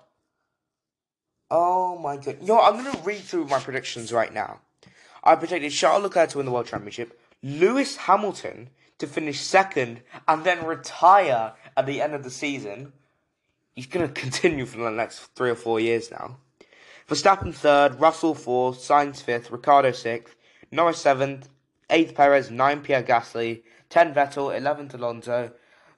Oh 1.50 1.96
my 1.98 2.16
god. 2.16 2.38
What, 2.40 2.72
I'm 2.72 2.82
going 2.82 2.92
to 2.92 3.02
read 3.02 3.20
through 3.20 3.46
my 3.46 3.60
predictions 3.60 4.12
right 4.12 4.32
now. 4.32 4.60
I 5.22 5.36
predicted 5.36 5.72
Charles 5.72 6.02
Leclerc 6.02 6.30
to 6.30 6.38
win 6.38 6.46
the 6.46 6.52
World 6.52 6.66
Championship, 6.66 7.18
Lewis 7.42 7.96
Hamilton 7.96 8.70
to 8.98 9.06
finish 9.06 9.40
second 9.40 10.02
and 10.28 10.44
then 10.44 10.66
retire 10.66 11.52
at 11.76 11.86
the 11.86 12.02
end 12.02 12.14
of 12.14 12.24
the 12.24 12.30
season. 12.30 12.92
He's 13.74 13.86
going 13.86 14.06
to 14.06 14.20
continue 14.20 14.66
for 14.66 14.78
the 14.78 14.90
next 14.90 15.20
three 15.34 15.50
or 15.50 15.54
four 15.54 15.80
years 15.80 16.10
now. 16.10 16.38
Verstappen 17.08 17.54
third, 17.54 18.00
Russell 18.00 18.34
fourth, 18.34 18.78
Sainz 18.78 19.20
fifth, 19.20 19.50
Ricciardo 19.50 19.92
sixth, 19.92 20.34
Norris 20.70 20.98
seventh, 20.98 21.50
eighth 21.90 22.14
Perez, 22.14 22.50
nine 22.50 22.80
Pierre 22.80 23.02
Gasly, 23.02 23.62
ten 23.90 24.14
Vettel, 24.14 24.56
eleventh 24.56 24.94
Alonso, 24.94 25.52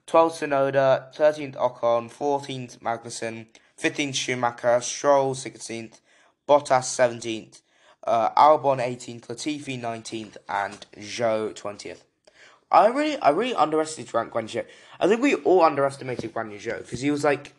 twelfth 0.05 0.41
Tsunoda, 0.41 1.13
thirteenth 1.13 1.55
Ocon, 1.55 2.11
fourteenth 2.11 2.81
Magnussen, 2.81 3.47
fifteenth 3.77 4.15
Schumacher, 4.15 4.81
Stroll 4.81 5.33
sixteenth, 5.33 6.01
Bottas 6.47 6.83
seventeenth, 6.83 7.61
uh, 8.05 8.31
Albon 8.31 8.81
eighteenth, 8.81 9.29
Latifi 9.29 9.79
nineteenth, 9.79 10.37
and 10.49 10.85
Zhou 10.97 11.55
twentieth. 11.55 12.03
I 12.69 12.87
really, 12.87 13.17
I 13.17 13.29
really 13.29 13.55
underestimated 13.55 14.13
Guan 14.13 14.53
Yu 14.53 14.63
I 14.99 15.07
think 15.07 15.21
we 15.21 15.35
all 15.35 15.61
underestimated 15.63 16.33
Guan 16.33 16.51
Yu 16.51 16.59
Zhou 16.59 16.79
because 16.79 16.99
he 16.99 17.11
was 17.11 17.23
like 17.23 17.53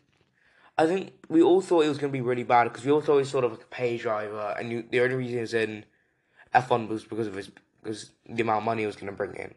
I 0.78 0.86
think 0.86 1.12
we 1.28 1.42
all 1.42 1.60
thought 1.60 1.84
it 1.84 1.88
was 1.88 1.98
going 1.98 2.12
to 2.12 2.16
be 2.16 2.22
really 2.22 2.44
bad 2.44 2.64
because 2.64 2.84
we 2.84 2.92
all 2.92 3.00
thought 3.00 3.14
he 3.14 3.20
was 3.20 3.30
sort 3.30 3.44
of 3.44 3.50
like 3.50 3.62
a 3.62 3.66
pay 3.66 3.98
driver, 3.98 4.54
and 4.58 4.70
you, 4.70 4.84
the 4.88 5.00
only 5.00 5.16
reason 5.16 5.34
he 5.34 5.40
was 5.40 5.52
in 5.52 5.84
F1 6.54 6.88
was 6.88 7.04
because 7.04 7.26
of 7.26 7.34
his 7.34 7.50
because 7.82 8.10
the 8.28 8.42
amount 8.42 8.58
of 8.58 8.64
money 8.64 8.82
he 8.82 8.86
was 8.86 8.96
going 8.96 9.10
to 9.10 9.16
bring 9.16 9.34
in. 9.34 9.54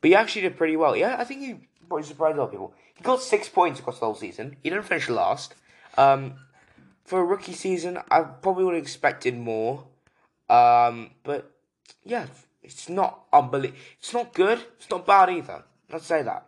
But 0.00 0.08
he 0.08 0.14
actually 0.14 0.42
did 0.42 0.56
pretty 0.56 0.76
well. 0.76 0.94
Yeah, 0.94 1.16
I 1.18 1.24
think 1.24 1.40
he 1.40 1.68
probably 1.88 2.04
surprised 2.04 2.36
a 2.36 2.40
lot 2.40 2.46
of 2.46 2.50
people. 2.50 2.74
He 2.94 3.02
got 3.02 3.22
six 3.22 3.48
points 3.48 3.80
across 3.80 3.98
the 3.98 4.06
whole 4.06 4.14
season. 4.14 4.56
He 4.62 4.70
didn't 4.70 4.84
finish 4.84 5.08
last. 5.08 5.54
Um, 5.96 6.34
for 7.04 7.20
a 7.20 7.24
rookie 7.24 7.52
season, 7.52 7.98
I 8.10 8.20
probably 8.20 8.64
would 8.64 8.74
have 8.74 8.82
expected 8.82 9.38
more. 9.38 9.84
Um, 10.50 11.12
but 11.22 11.50
yeah, 12.04 12.26
it's 12.62 12.88
not 12.88 13.24
unbelievable. 13.32 13.78
It's 13.98 14.12
not 14.12 14.34
good. 14.34 14.60
It's 14.78 14.90
not 14.90 15.06
bad 15.06 15.30
either. 15.30 15.64
Let's 15.90 16.06
say 16.06 16.22
that. 16.22 16.46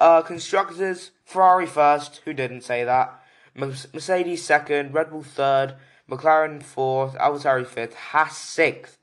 Uh, 0.00 0.22
constructors, 0.22 1.12
Ferrari 1.24 1.66
first. 1.66 2.20
Who 2.24 2.32
didn't 2.32 2.62
say 2.62 2.84
that? 2.84 3.22
Mercedes 3.58 4.44
second, 4.44 4.94
Red 4.94 5.10
Bull 5.10 5.22
third, 5.22 5.74
McLaren 6.08 6.62
fourth, 6.62 7.14
AlphaTauri 7.14 7.66
fifth, 7.66 7.94
Haas 7.94 8.38
sixth. 8.38 8.98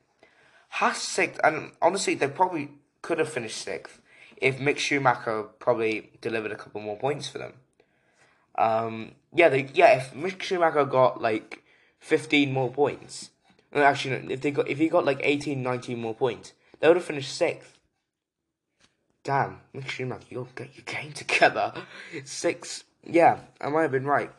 Haas 0.70 1.02
sixth, 1.02 1.40
and 1.44 1.72
honestly, 1.82 2.16
they 2.16 2.28
probably 2.28 2.72
could 3.02 3.20
have 3.20 3.30
finished 3.30 3.62
sixth 3.62 4.02
if 4.38 4.58
Mick 4.58 4.78
Schumacher 4.78 5.44
probably 5.60 6.12
delivered 6.22 6.52
a 6.52 6.56
couple 6.56 6.82
more 6.82 6.98
points 6.98 7.28
for 7.28 7.38
them. 7.38 7.54
Um, 8.58 9.12
yeah, 9.34 9.50
they, 9.50 9.70
yeah. 9.74 9.98
If 9.98 10.14
Mick 10.14 10.42
Schumacher 10.42 10.86
got 10.86 11.22
like 11.22 11.64
fifteen 12.00 12.52
more 12.52 12.72
points, 12.72 13.32
actually, 13.74 14.34
if 14.34 14.42
they 14.42 14.52
got 14.52 14.68
if 14.68 14.78
he 14.78 14.88
got 14.88 15.06
like 15.06 15.20
18, 15.22 15.62
19 15.62 16.00
more 16.00 16.16
points, 16.16 16.54
they 16.80 16.88
would 16.88 16.98
have 16.98 17.06
finished 17.06 17.36
sixth. 17.36 17.78
Damn, 19.24 19.62
Mick 19.74 19.88
Schumacher, 19.88 20.28
you're 20.30 20.48
get 20.56 20.76
your 20.76 20.86
game 20.86 21.12
together. 21.12 21.74
Six 22.26 22.84
yeah, 23.06 23.40
I 23.62 23.70
might 23.70 23.84
have 23.84 23.92
been 23.92 24.06
right. 24.06 24.32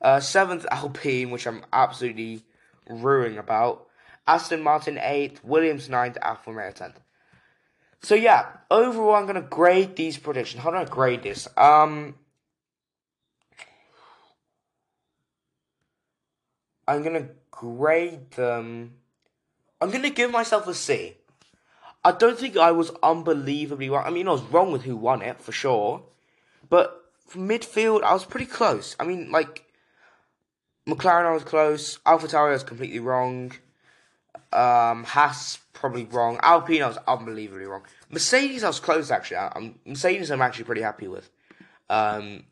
Uh, 0.00 0.20
seventh 0.20 0.66
Alpine, 0.70 1.30
which 1.30 1.46
I'm 1.46 1.64
absolutely 1.72 2.44
ruining 2.88 3.38
about. 3.38 3.86
Aston 4.26 4.62
Martin 4.62 4.98
eighth, 5.00 5.42
Williams 5.44 5.88
ninth, 5.88 6.18
Alfa 6.20 6.50
Romeo 6.50 6.72
tenth. 6.72 7.00
So 8.02 8.14
yeah, 8.14 8.46
overall, 8.70 9.14
I'm 9.14 9.26
gonna 9.26 9.40
grade 9.40 9.96
these 9.96 10.18
predictions. 10.18 10.62
How 10.62 10.70
do 10.70 10.76
I 10.76 10.84
grade 10.84 11.22
this? 11.22 11.48
Um, 11.56 12.14
I'm 16.86 17.02
gonna 17.02 17.28
grade 17.50 18.30
them. 18.32 18.94
I'm 19.80 19.90
gonna 19.90 20.10
give 20.10 20.30
myself 20.30 20.66
a 20.66 20.74
C. 20.74 21.16
I 22.04 22.12
don't 22.12 22.38
think 22.38 22.56
I 22.56 22.70
was 22.70 22.92
unbelievably 23.02 23.90
wrong. 23.90 24.04
I 24.06 24.10
mean, 24.10 24.28
I 24.28 24.32
was 24.32 24.42
wrong 24.42 24.70
with 24.70 24.82
who 24.82 24.96
won 24.96 25.22
it 25.22 25.40
for 25.40 25.50
sure, 25.52 26.02
but 26.68 27.05
midfield, 27.30 28.02
I 28.02 28.12
was 28.12 28.24
pretty 28.24 28.46
close. 28.46 28.96
I 29.00 29.04
mean, 29.04 29.30
like 29.30 29.64
McLaren, 30.86 31.26
I 31.26 31.32
was 31.32 31.44
close. 31.44 31.98
AlphaTauri, 32.06 32.48
I 32.48 32.52
was 32.52 32.64
completely 32.64 33.00
wrong. 33.00 33.52
Um, 34.52 35.04
Haas, 35.04 35.58
probably 35.72 36.04
wrong. 36.04 36.38
Alpine, 36.42 36.82
I 36.82 36.88
was 36.88 36.98
unbelievably 37.06 37.66
wrong. 37.66 37.82
Mercedes, 38.10 38.64
I 38.64 38.68
was 38.68 38.80
close 38.80 39.10
actually. 39.10 39.38
I'm, 39.38 39.78
Mercedes, 39.84 40.30
I'm 40.30 40.42
actually 40.42 40.64
pretty 40.64 40.82
happy 40.82 41.08
with. 41.08 41.30
Um, 41.90 42.44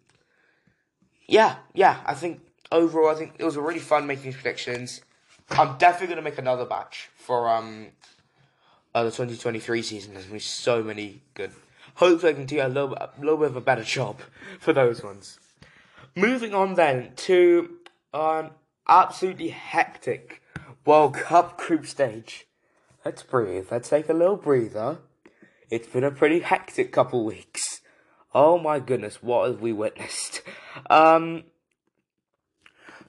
yeah, 1.27 1.57
yeah. 1.73 2.01
I 2.05 2.15
think 2.15 2.41
overall, 2.71 3.09
I 3.09 3.15
think 3.15 3.35
it 3.39 3.45
was 3.45 3.57
really 3.57 3.79
fun 3.79 4.07
making 4.07 4.25
these 4.25 4.35
predictions. 4.35 5.01
I'm 5.51 5.79
definitely 5.79 6.15
gonna 6.15 6.25
make 6.25 6.39
another 6.39 6.65
batch 6.65 7.11
for 7.17 7.49
um 7.49 7.89
uh, 8.95 9.05
the 9.05 9.11
2023 9.11 9.83
season. 9.83 10.15
There's 10.15 10.27
gonna 10.27 10.35
be 10.35 10.41
so 10.41 10.83
many 10.83 11.23
good 11.35 11.53
hopefully 11.95 12.33
I 12.33 12.35
can 12.35 12.47
do 12.47 12.61
a 12.61 12.69
little, 12.69 12.95
a 12.95 13.11
little 13.19 13.39
bit 13.39 13.49
of 13.49 13.57
a 13.57 13.61
better 13.61 13.85
job 13.85 14.21
for 14.59 14.73
those 14.73 15.03
ones. 15.03 15.39
Moving 16.15 16.55
on 16.55 16.75
then 16.75 17.13
to 17.17 17.77
an 18.13 18.51
absolutely 18.89 19.49
hectic 19.49 20.43
World 20.85 21.15
Cup 21.15 21.59
group 21.59 21.87
stage. 21.87 22.47
Let's 23.05 23.23
breathe. 23.23 23.69
Let's 23.71 23.89
take 23.89 24.09
a 24.09 24.15
little 24.15 24.37
breather. 24.37 24.99
It's 25.71 25.89
been 25.89 26.05
a 26.05 26.11
pretty 26.11 26.41
hectic 26.41 26.93
couple 26.93 27.25
weeks. 27.25 27.81
Oh 28.35 28.59
my 28.59 28.81
goodness, 28.81 29.23
what 29.23 29.49
have 29.49 29.61
we 29.61 29.73
witnessed? 29.73 30.43
Um, 30.91 31.45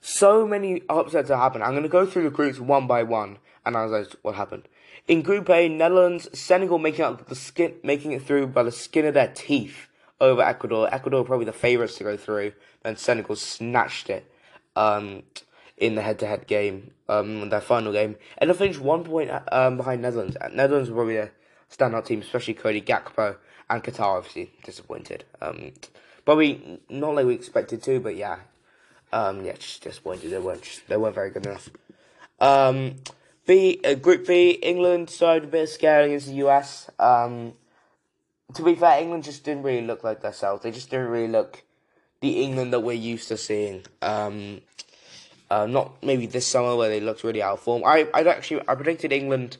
so 0.00 0.46
many 0.46 0.82
upsets 0.88 1.30
have 1.30 1.38
happened. 1.38 1.64
I'm 1.64 1.72
going 1.72 1.82
to 1.82 1.88
go 1.88 2.06
through 2.06 2.24
the 2.24 2.30
groups 2.30 2.60
one 2.60 2.86
by 2.86 3.02
one 3.02 3.38
and 3.64 3.74
analyze 3.74 4.14
what 4.22 4.36
happened. 4.36 4.68
In 5.08 5.22
Group 5.22 5.48
A, 5.50 5.68
Netherlands, 5.68 6.28
Senegal 6.36 6.78
making 6.78 7.04
out 7.04 7.28
the 7.28 7.36
skin, 7.36 7.74
making 7.84 8.10
it 8.10 8.22
through 8.22 8.48
by 8.48 8.64
the 8.64 8.72
skin 8.72 9.06
of 9.06 9.14
their 9.14 9.28
teeth 9.28 9.86
over 10.20 10.42
Ecuador. 10.42 10.92
Ecuador 10.92 11.24
probably 11.24 11.46
the 11.46 11.52
favourites 11.52 11.96
to 11.98 12.04
go 12.04 12.16
through, 12.16 12.52
and 12.84 12.98
Senegal 12.98 13.36
snatched 13.36 14.10
it 14.10 14.28
um, 14.74 15.22
in 15.76 15.94
the 15.94 16.02
head-to-head 16.02 16.48
game, 16.48 16.90
um, 17.08 17.48
their 17.50 17.60
final 17.60 17.92
game, 17.92 18.16
and 18.38 18.50
they 18.50 18.54
finished 18.54 18.80
one 18.80 19.04
point 19.04 19.30
um, 19.52 19.76
behind 19.76 20.02
Netherlands. 20.02 20.36
Netherlands 20.52 20.90
were 20.90 20.96
probably 20.96 21.18
a 21.18 21.30
standout 21.70 22.04
team, 22.04 22.20
especially 22.20 22.54
Cody 22.54 22.82
Gakpo 22.82 23.36
and 23.70 23.84
Qatar. 23.84 24.18
Obviously 24.18 24.50
disappointed. 24.64 25.24
Um, 25.40 25.72
probably 26.24 26.80
not 26.88 27.14
like 27.14 27.26
we 27.26 27.34
expected 27.34 27.80
to, 27.84 28.00
but 28.00 28.16
yeah, 28.16 28.38
um, 29.12 29.44
yeah, 29.44 29.52
just 29.52 29.84
disappointed. 29.84 30.30
They 30.30 30.38
weren't 30.38 30.62
just, 30.62 30.88
they 30.88 30.96
weren't 30.96 31.14
very 31.14 31.30
good 31.30 31.46
enough. 31.46 31.70
Um, 32.40 32.96
B, 33.46 33.80
uh, 33.84 33.94
Group 33.94 34.26
B, 34.26 34.50
England 34.50 35.10
showed 35.10 35.44
a 35.44 35.46
bit 35.46 35.62
of 35.64 35.68
scare 35.68 36.02
against 36.02 36.26
the 36.26 36.34
US. 36.46 36.90
Um, 36.98 37.54
to 38.54 38.62
be 38.62 38.74
fair, 38.74 39.00
England 39.00 39.24
just 39.24 39.44
didn't 39.44 39.62
really 39.62 39.86
look 39.86 40.04
like 40.04 40.20
themselves. 40.20 40.62
They 40.62 40.70
just 40.70 40.90
didn't 40.90 41.08
really 41.08 41.28
look 41.28 41.62
the 42.20 42.42
England 42.42 42.72
that 42.72 42.80
we're 42.80 42.92
used 42.92 43.28
to 43.28 43.36
seeing. 43.36 43.84
Um, 44.02 44.62
uh, 45.50 45.66
not 45.66 46.02
maybe 46.02 46.26
this 46.26 46.46
summer 46.46 46.74
where 46.76 46.88
they 46.88 47.00
looked 47.00 47.22
really 47.24 47.42
out 47.42 47.54
of 47.54 47.60
form. 47.60 47.82
I 47.84 48.08
I 48.12 48.22
actually 48.22 48.62
I 48.66 48.74
predicted 48.74 49.12
England 49.12 49.58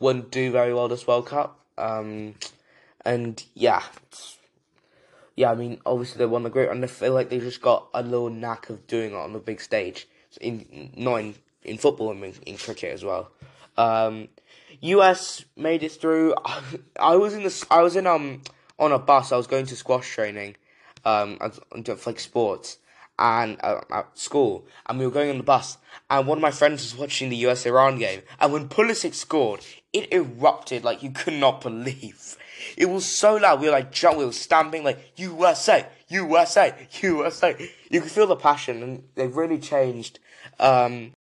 wouldn't 0.00 0.30
do 0.30 0.50
very 0.50 0.74
well 0.74 0.88
this 0.88 1.06
World 1.06 1.26
Cup. 1.26 1.60
Um, 1.76 2.34
and 3.04 3.42
yeah, 3.54 3.82
yeah. 5.36 5.52
I 5.52 5.54
mean, 5.54 5.80
obviously 5.86 6.18
they 6.18 6.26
won 6.26 6.42
the 6.42 6.50
group, 6.50 6.70
and 6.70 6.82
I 6.82 6.88
feel 6.88 7.12
like 7.12 7.30
they 7.30 7.38
just 7.38 7.62
got 7.62 7.88
a 7.94 8.02
little 8.02 8.30
knack 8.30 8.68
of 8.68 8.86
doing 8.86 9.12
it 9.12 9.16
on 9.16 9.32
the 9.32 9.38
big 9.38 9.60
stage. 9.60 10.08
In 10.40 10.90
not 10.96 11.16
in 11.16 11.34
in 11.68 11.78
football 11.78 12.10
and 12.10 12.24
in, 12.24 12.34
in 12.46 12.56
cricket 12.56 12.92
as 12.92 13.04
well. 13.04 13.30
Um, 13.76 14.28
US 14.80 15.44
made 15.56 15.82
it 15.82 15.92
through. 15.92 16.34
I 17.00 17.16
was 17.16 17.34
in 17.34 17.42
the 17.42 17.66
I 17.70 17.82
was 17.82 17.96
in 17.96 18.06
um 18.06 18.42
on 18.78 18.92
a 18.92 18.98
bus. 18.98 19.32
I 19.32 19.36
was 19.36 19.46
going 19.46 19.66
to 19.66 19.76
squash 19.76 20.08
training, 20.14 20.56
um, 21.04 21.38
for 21.38 22.10
like 22.10 22.20
sports 22.20 22.78
and 23.18 23.56
uh, 23.62 23.80
at 23.90 24.16
school, 24.16 24.66
and 24.86 24.98
we 24.98 25.06
were 25.06 25.12
going 25.12 25.30
on 25.30 25.38
the 25.38 25.42
bus, 25.42 25.78
and 26.08 26.26
one 26.26 26.38
of 26.38 26.42
my 26.42 26.52
friends 26.52 26.82
was 26.82 26.96
watching 26.96 27.30
the 27.30 27.36
US 27.48 27.66
Iran 27.66 27.98
game, 27.98 28.22
and 28.40 28.52
when 28.52 28.68
Pulisic 28.68 29.14
scored, 29.14 29.60
it 29.92 30.12
erupted 30.12 30.84
like 30.84 31.02
you 31.02 31.10
could 31.10 31.34
not 31.34 31.60
believe. 31.60 32.36
It 32.76 32.86
was 32.86 33.04
so 33.04 33.36
loud. 33.36 33.60
We 33.60 33.66
were 33.66 33.72
like 33.72 33.90
jump, 33.90 34.18
we 34.18 34.24
were 34.24 34.32
stamping 34.32 34.84
like 34.84 35.12
USA, 35.16 35.86
USA, 36.08 36.74
USA. 37.00 37.70
You 37.90 38.00
could 38.00 38.10
feel 38.10 38.26
the 38.26 38.36
passion, 38.36 38.82
and 38.82 39.02
they've 39.14 39.36
really 39.36 39.58
changed. 39.58 40.20
Um, 40.60 41.12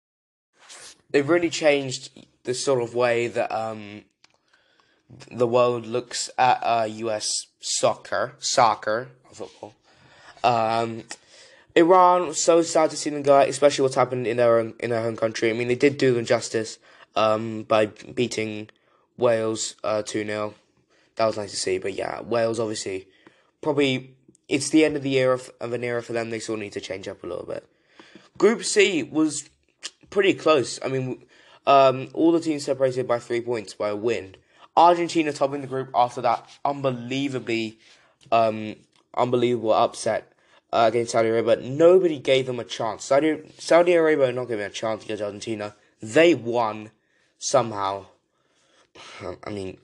they've 1.17 1.29
really 1.29 1.50
changed 1.50 2.12
the 2.43 2.53
sort 2.53 2.79
of 2.79 2.93
way 2.93 3.27
that 3.27 3.51
um, 3.51 4.03
the 5.31 5.47
world 5.47 5.88
looks 5.88 6.29
at 6.38 6.59
uh, 6.62 6.88
U.S. 6.88 7.47
soccer, 7.59 8.36
soccer, 8.38 9.07
football. 9.31 9.74
Um, 10.43 11.05
Iran 11.75 12.27
was 12.27 12.39
so 12.39 12.62
sad 12.62 12.91
to 12.91 12.97
see 12.97 13.09
them 13.09 13.24
go, 13.24 13.39
especially 13.39 13.81
what's 13.81 13.95
happened 13.95 14.27
in 14.27 14.38
their 14.38 14.59
own, 14.59 14.75
in 14.79 14.91
their 14.91 15.01
home 15.01 15.15
country. 15.15 15.50
I 15.50 15.53
mean, 15.53 15.67
they 15.69 15.75
did 15.75 15.97
do 15.97 16.13
them 16.13 16.24
justice 16.24 16.77
um, 17.15 17.63
by 17.63 17.88
beating 17.88 18.69
Wales 19.17 19.74
uh, 19.83 20.03
two 20.03 20.24
0 20.24 20.53
That 21.15 21.25
was 21.25 21.38
nice 21.38 21.50
to 21.50 21.57
see, 21.57 21.79
but 21.79 21.95
yeah, 21.95 22.21
Wales 22.21 22.59
obviously 22.59 23.07
probably 23.62 24.13
it's 24.47 24.69
the 24.69 24.86
end 24.86 24.95
of 24.95 25.01
the 25.01 25.17
era 25.17 25.33
of, 25.33 25.50
of 25.59 25.74
an 25.74 25.83
era 25.83 26.03
for 26.03 26.13
them. 26.13 26.29
They 26.29 26.38
still 26.38 26.57
need 26.57 26.74
to 26.74 26.79
change 26.79 27.07
up 27.07 27.24
a 27.24 27.27
little 27.27 27.47
bit. 27.47 27.67
Group 28.38 28.63
C 28.63 29.01
was 29.01 29.50
pretty 30.09 30.33
close. 30.33 30.79
I 30.83 30.87
mean, 30.87 31.25
um, 31.65 32.09
all 32.13 32.31
the 32.31 32.39
teams 32.39 32.65
separated 32.65 33.07
by 33.07 33.19
three 33.19 33.41
points 33.41 33.73
by 33.73 33.89
a 33.89 33.95
win. 33.95 34.35
Argentina 34.75 35.33
topping 35.33 35.61
the 35.61 35.67
group 35.67 35.89
after 35.95 36.21
that 36.21 36.47
unbelievably, 36.63 37.79
um, 38.31 38.75
unbelievable 39.15 39.73
upset 39.73 40.31
uh, 40.71 40.85
against 40.87 41.11
Saudi 41.11 41.29
Arabia. 41.29 41.57
Nobody 41.57 42.19
gave 42.19 42.45
them 42.45 42.59
a 42.59 42.63
chance. 42.63 43.05
Saudi 43.05 43.41
Saudi 43.57 43.93
Arabia 43.93 44.31
not 44.31 44.45
giving 44.45 44.65
a 44.65 44.69
chance 44.69 45.03
against 45.03 45.23
Argentina. 45.23 45.75
They 46.01 46.35
won 46.35 46.91
somehow. 47.39 48.05
I 49.43 49.49
mean, 49.49 49.79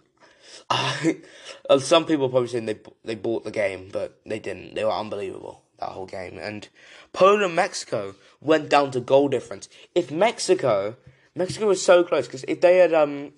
some 1.79 2.05
people 2.05 2.29
probably 2.29 2.49
saying 2.49 2.67
they 2.67 2.79
they 3.03 3.15
bought 3.15 3.43
the 3.43 3.51
game, 3.51 3.89
but 3.91 4.19
they 4.25 4.39
didn't. 4.39 4.75
They 4.75 4.85
were 4.85 4.91
unbelievable 4.91 5.62
that 5.83 5.93
whole 5.93 6.05
game. 6.05 6.37
And 6.37 6.67
Poland 7.11 7.55
Mexico 7.55 8.15
went 8.41 8.69
down 8.69 8.91
to 8.91 8.99
goal 8.99 9.27
difference. 9.27 9.69
If 9.93 10.11
Mexico 10.11 10.95
Mexico 11.35 11.67
was 11.67 11.83
so 11.83 12.03
close 12.03 12.27
because 12.27 12.45
if 12.47 12.61
they 12.61 12.77
had 12.77 12.93
um 12.93 13.33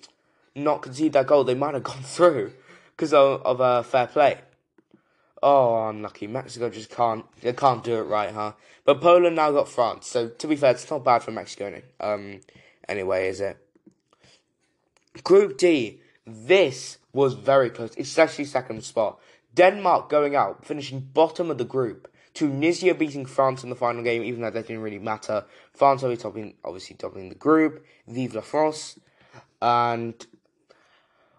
not 0.54 0.82
conceded 0.82 1.12
that 1.14 1.26
goal, 1.26 1.44
they 1.44 1.54
might 1.54 1.74
have 1.74 1.82
gone 1.92 2.02
through 2.02 2.52
because 2.96 3.12
of, 3.12 3.42
of 3.42 3.60
uh, 3.60 3.82
fair 3.82 4.06
play. 4.06 4.38
Oh, 5.42 5.88
unlucky. 5.88 6.26
Mexico 6.26 6.70
just 6.70 6.90
can't 6.90 7.24
they 7.40 7.52
can't 7.52 7.84
do 7.84 7.96
it 7.96 8.02
right, 8.02 8.32
huh? 8.32 8.52
But 8.84 9.00
Poland 9.00 9.36
now 9.36 9.50
got 9.50 9.68
France, 9.68 10.06
so 10.06 10.28
to 10.28 10.46
be 10.46 10.56
fair, 10.56 10.70
it's 10.70 10.90
not 10.90 11.04
bad 11.04 11.22
for 11.22 11.32
Mexico. 11.32 11.82
Um, 12.00 12.40
anyway, 12.88 13.28
is 13.28 13.40
it? 13.40 13.56
Group 15.24 15.58
D. 15.58 16.00
This 16.24 16.98
was 17.12 17.34
very 17.34 17.70
close, 17.70 17.96
especially 17.96 18.44
second 18.44 18.82
spot. 18.84 19.18
Denmark 19.54 20.08
going 20.08 20.36
out, 20.36 20.64
finishing 20.64 21.00
bottom 21.00 21.50
of 21.50 21.58
the 21.58 21.64
group. 21.64 22.08
Tunisia 22.36 22.94
beating 22.94 23.24
France 23.24 23.64
in 23.64 23.70
the 23.70 23.76
final 23.76 24.02
game, 24.02 24.22
even 24.22 24.42
though 24.42 24.50
that 24.50 24.66
didn't 24.66 24.82
really 24.82 24.98
matter. 24.98 25.46
France 25.72 26.02
obviously 26.02 26.22
topping, 26.22 26.54
obviously 26.62 26.94
topping 26.94 27.30
the 27.30 27.34
group. 27.34 27.84
Vive 28.06 28.34
la 28.34 28.42
France. 28.42 29.00
And 29.62 30.14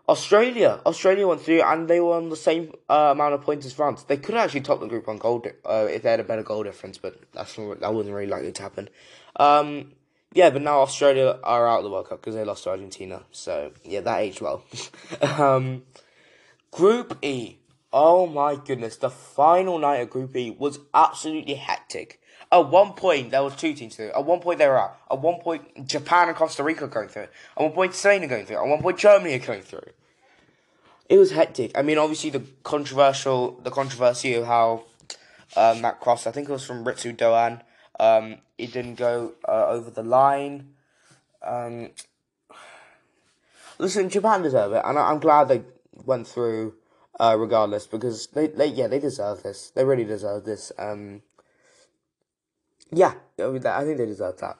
Australia, 0.09 0.81
Australia 0.87 1.27
went 1.27 1.41
through, 1.41 1.61
and 1.61 1.87
they 1.87 1.99
were 1.99 2.15
on 2.15 2.29
the 2.29 2.35
same 2.35 2.73
uh, 2.89 3.09
amount 3.11 3.35
of 3.35 3.41
points 3.41 3.67
as 3.67 3.73
France. 3.73 4.03
They 4.03 4.17
could 4.17 4.33
actually 4.33 4.61
top 4.61 4.79
the 4.79 4.87
group 4.87 5.07
on 5.07 5.19
goal 5.19 5.45
uh, 5.65 5.85
if 5.87 6.01
they 6.01 6.09
had 6.09 6.19
a 6.19 6.23
better 6.23 6.41
goal 6.41 6.63
difference, 6.63 6.97
but 6.97 7.21
that's 7.31 7.57
not, 7.59 7.79
that 7.79 7.93
wasn't 7.93 8.15
really 8.15 8.29
likely 8.29 8.51
to 8.51 8.61
happen. 8.63 8.89
Um, 9.35 9.91
yeah, 10.33 10.49
but 10.49 10.63
now 10.63 10.79
Australia 10.79 11.39
are 11.43 11.67
out 11.67 11.79
of 11.79 11.83
the 11.83 11.91
World 11.91 12.09
Cup 12.09 12.21
because 12.21 12.33
they 12.33 12.43
lost 12.43 12.63
to 12.63 12.71
Argentina. 12.71 13.23
So 13.31 13.71
yeah, 13.83 14.01
that 14.01 14.19
aged 14.19 14.41
well. 14.41 14.63
um, 15.21 15.83
Group 16.71 17.19
E. 17.21 17.56
Oh 17.91 18.27
my 18.27 18.55
goodness, 18.55 18.97
the 18.97 19.09
final 19.09 19.79
night 19.79 19.97
of 19.97 20.09
Group 20.09 20.35
E 20.35 20.51
was 20.51 20.79
absolutely 20.93 21.55
hectic. 21.55 22.21
At 22.51 22.69
one 22.69 22.93
point, 22.93 23.31
there 23.31 23.43
was 23.43 23.55
two 23.55 23.73
teams 23.73 23.95
through. 23.95 24.11
At 24.11 24.25
one 24.25 24.39
point, 24.39 24.59
they 24.59 24.67
were 24.67 24.79
out. 24.79 24.97
At 25.11 25.19
one 25.19 25.39
point, 25.39 25.87
Japan 25.87 26.27
and 26.29 26.37
Costa 26.37 26.63
Rica 26.63 26.87
going 26.87 27.09
through. 27.09 27.27
At 27.57 27.63
one 27.63 27.71
point, 27.71 27.93
Spain 27.93 28.23
are 28.23 28.27
going 28.27 28.45
through. 28.45 28.57
At 28.57 28.67
one 28.67 28.81
point, 28.81 28.97
Germany 28.97 29.35
are 29.35 29.39
going 29.39 29.61
through. 29.61 29.89
It 31.09 31.17
was 31.17 31.31
hectic. 31.31 31.77
I 31.77 31.81
mean, 31.81 31.97
obviously, 31.97 32.29
the 32.29 32.43
controversial, 32.63 33.59
the 33.63 33.71
controversy 33.71 34.33
of 34.33 34.45
how 34.45 34.83
um, 35.55 35.81
that 35.81 35.99
cross, 35.99 36.27
I 36.27 36.31
think 36.31 36.49
it 36.49 36.51
was 36.51 36.65
from 36.65 36.83
Ritsu 36.83 37.15
Doan, 37.15 37.61
um, 37.99 38.37
it 38.57 38.73
didn't 38.73 38.95
go 38.95 39.33
uh, 39.47 39.67
over 39.67 39.89
the 39.89 40.03
line. 40.03 40.73
Um, 41.41 41.91
listen, 43.77 44.09
Japan 44.09 44.41
deserve 44.41 44.73
it, 44.73 44.81
and 44.83 44.99
I, 44.99 45.11
am 45.11 45.19
glad 45.19 45.47
they 45.47 45.63
went 46.05 46.27
through 46.27 46.75
uh, 47.19 47.35
regardless 47.37 47.87
because 47.87 48.27
they, 48.27 48.47
they, 48.47 48.67
yeah, 48.67 48.87
they 48.87 48.99
deserve 48.99 49.43
this. 49.43 49.71
They 49.71 49.83
really 49.83 50.03
deserve 50.03 50.45
this. 50.45 50.71
Um, 50.77 51.23
yeah, 52.91 53.15
I, 53.39 53.83
think 53.83 53.97
they 53.97 54.05
deserve 54.05 54.37
that 54.37 54.57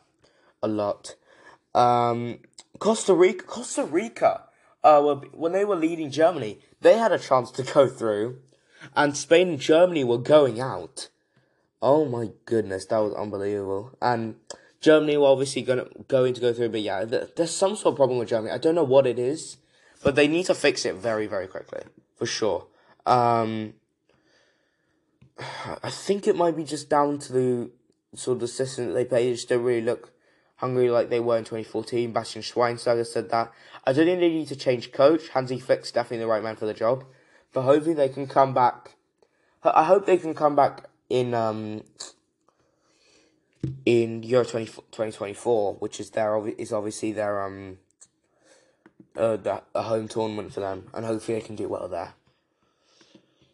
a 0.62 0.68
lot. 0.68 1.16
Um, 1.74 2.40
Costa 2.80 3.14
Rica, 3.14 3.46
Costa 3.46 3.84
Rica, 3.84 4.44
uh, 4.84 5.02
were, 5.04 5.16
when 5.34 5.52
they 5.52 5.66
were 5.66 5.76
leading 5.76 6.12
Germany, 6.12 6.60
they 6.82 6.98
had 6.98 7.12
a 7.12 7.20
chance 7.20 7.52
to 7.52 7.64
go 7.64 7.88
through, 7.88 8.40
and 8.96 9.16
Spain 9.16 9.50
and 9.50 9.60
Germany 9.60 10.04
were 10.04 10.18
going 10.18 10.60
out. 10.60 11.10
Oh 11.82 12.06
my 12.06 12.32
goodness, 12.46 12.86
that 12.88 12.98
was 12.98 13.14
unbelievable. 13.14 13.96
And 14.02 14.36
Germany 14.82 15.18
were 15.18 15.28
obviously 15.28 15.62
gonna 15.62 15.86
going 16.08 16.34
to 16.34 16.42
go 16.42 16.54
through, 16.54 16.70
but 16.70 16.82
yeah, 16.82 17.06
there's 17.06 17.52
some 17.52 17.76
sort 17.76 17.94
of 17.94 17.98
problem 17.98 18.18
with 18.18 18.30
Germany. 18.30 18.52
I 18.52 18.58
don't 18.58 18.76
know 18.76 18.84
what 18.84 19.06
it 19.06 19.20
is, 19.20 19.58
but 20.04 20.16
they 20.16 20.28
need 20.28 20.48
to 20.48 20.56
fix 20.56 20.86
it 20.86 20.96
very, 20.96 21.28
very 21.28 21.48
quickly 21.48 21.82
for 22.18 22.26
sure. 22.26 22.68
Um, 23.06 23.74
I 25.84 25.90
think 25.90 26.28
it 26.28 26.36
might 26.36 26.56
be 26.56 26.64
just 26.64 26.90
down 26.90 27.20
to 27.20 27.34
the 27.34 27.72
sort 28.16 28.36
of 28.36 28.42
the 28.42 28.48
system 28.48 28.88
that 28.88 28.94
they 28.94 29.06
play. 29.06 29.26
They 29.26 29.34
just 29.34 29.50
don't 29.50 29.64
really 29.64 29.82
look 29.82 30.12
hungry 30.58 30.90
like 30.90 31.10
they 31.10 31.20
were 31.20 31.38
in 31.38 31.44
2014. 31.44 32.12
Bastian 32.12 32.42
Schweinsteiger 32.42 33.06
said 33.06 33.30
that. 33.30 33.52
I 33.86 33.94
don't 33.94 34.06
think 34.06 34.20
they 34.20 34.30
need 34.30 34.48
to 34.48 34.56
change 34.56 34.92
coach. 34.92 35.30
Hansi 35.30 35.60
Flick's 35.60 35.92
definitely 35.92 36.20
the 36.26 36.28
right 36.28 36.44
man 36.44 36.56
for 36.56 36.66
the 36.66 36.74
job. 36.74 37.06
But 37.54 37.62
hopefully 37.62 37.94
they 37.94 38.10
can 38.10 38.28
come 38.28 38.54
back. 38.54 38.96
I 39.64 39.84
hope 39.84 40.06
they 40.06 40.18
can 40.18 40.34
come 40.34 40.56
back 40.56 40.90
in 41.10 41.34
um 41.34 41.84
in 43.86 44.24
Euro 44.24 44.46
20, 44.46 44.66
2024, 44.66 45.76
which 45.76 46.00
is 46.00 46.12
their 46.12 46.48
is 46.48 46.72
obviously 46.72 47.12
their 47.12 47.44
um 47.44 47.78
uh, 49.18 49.38
the, 49.38 49.62
a 49.76 49.84
home 49.84 50.08
tournament 50.08 50.54
for 50.54 50.60
them, 50.60 50.88
and 50.94 51.06
hopefully 51.06 51.40
they 51.40 51.46
can 51.46 51.56
do 51.56 51.68
well 51.68 51.88
there. 51.88 52.14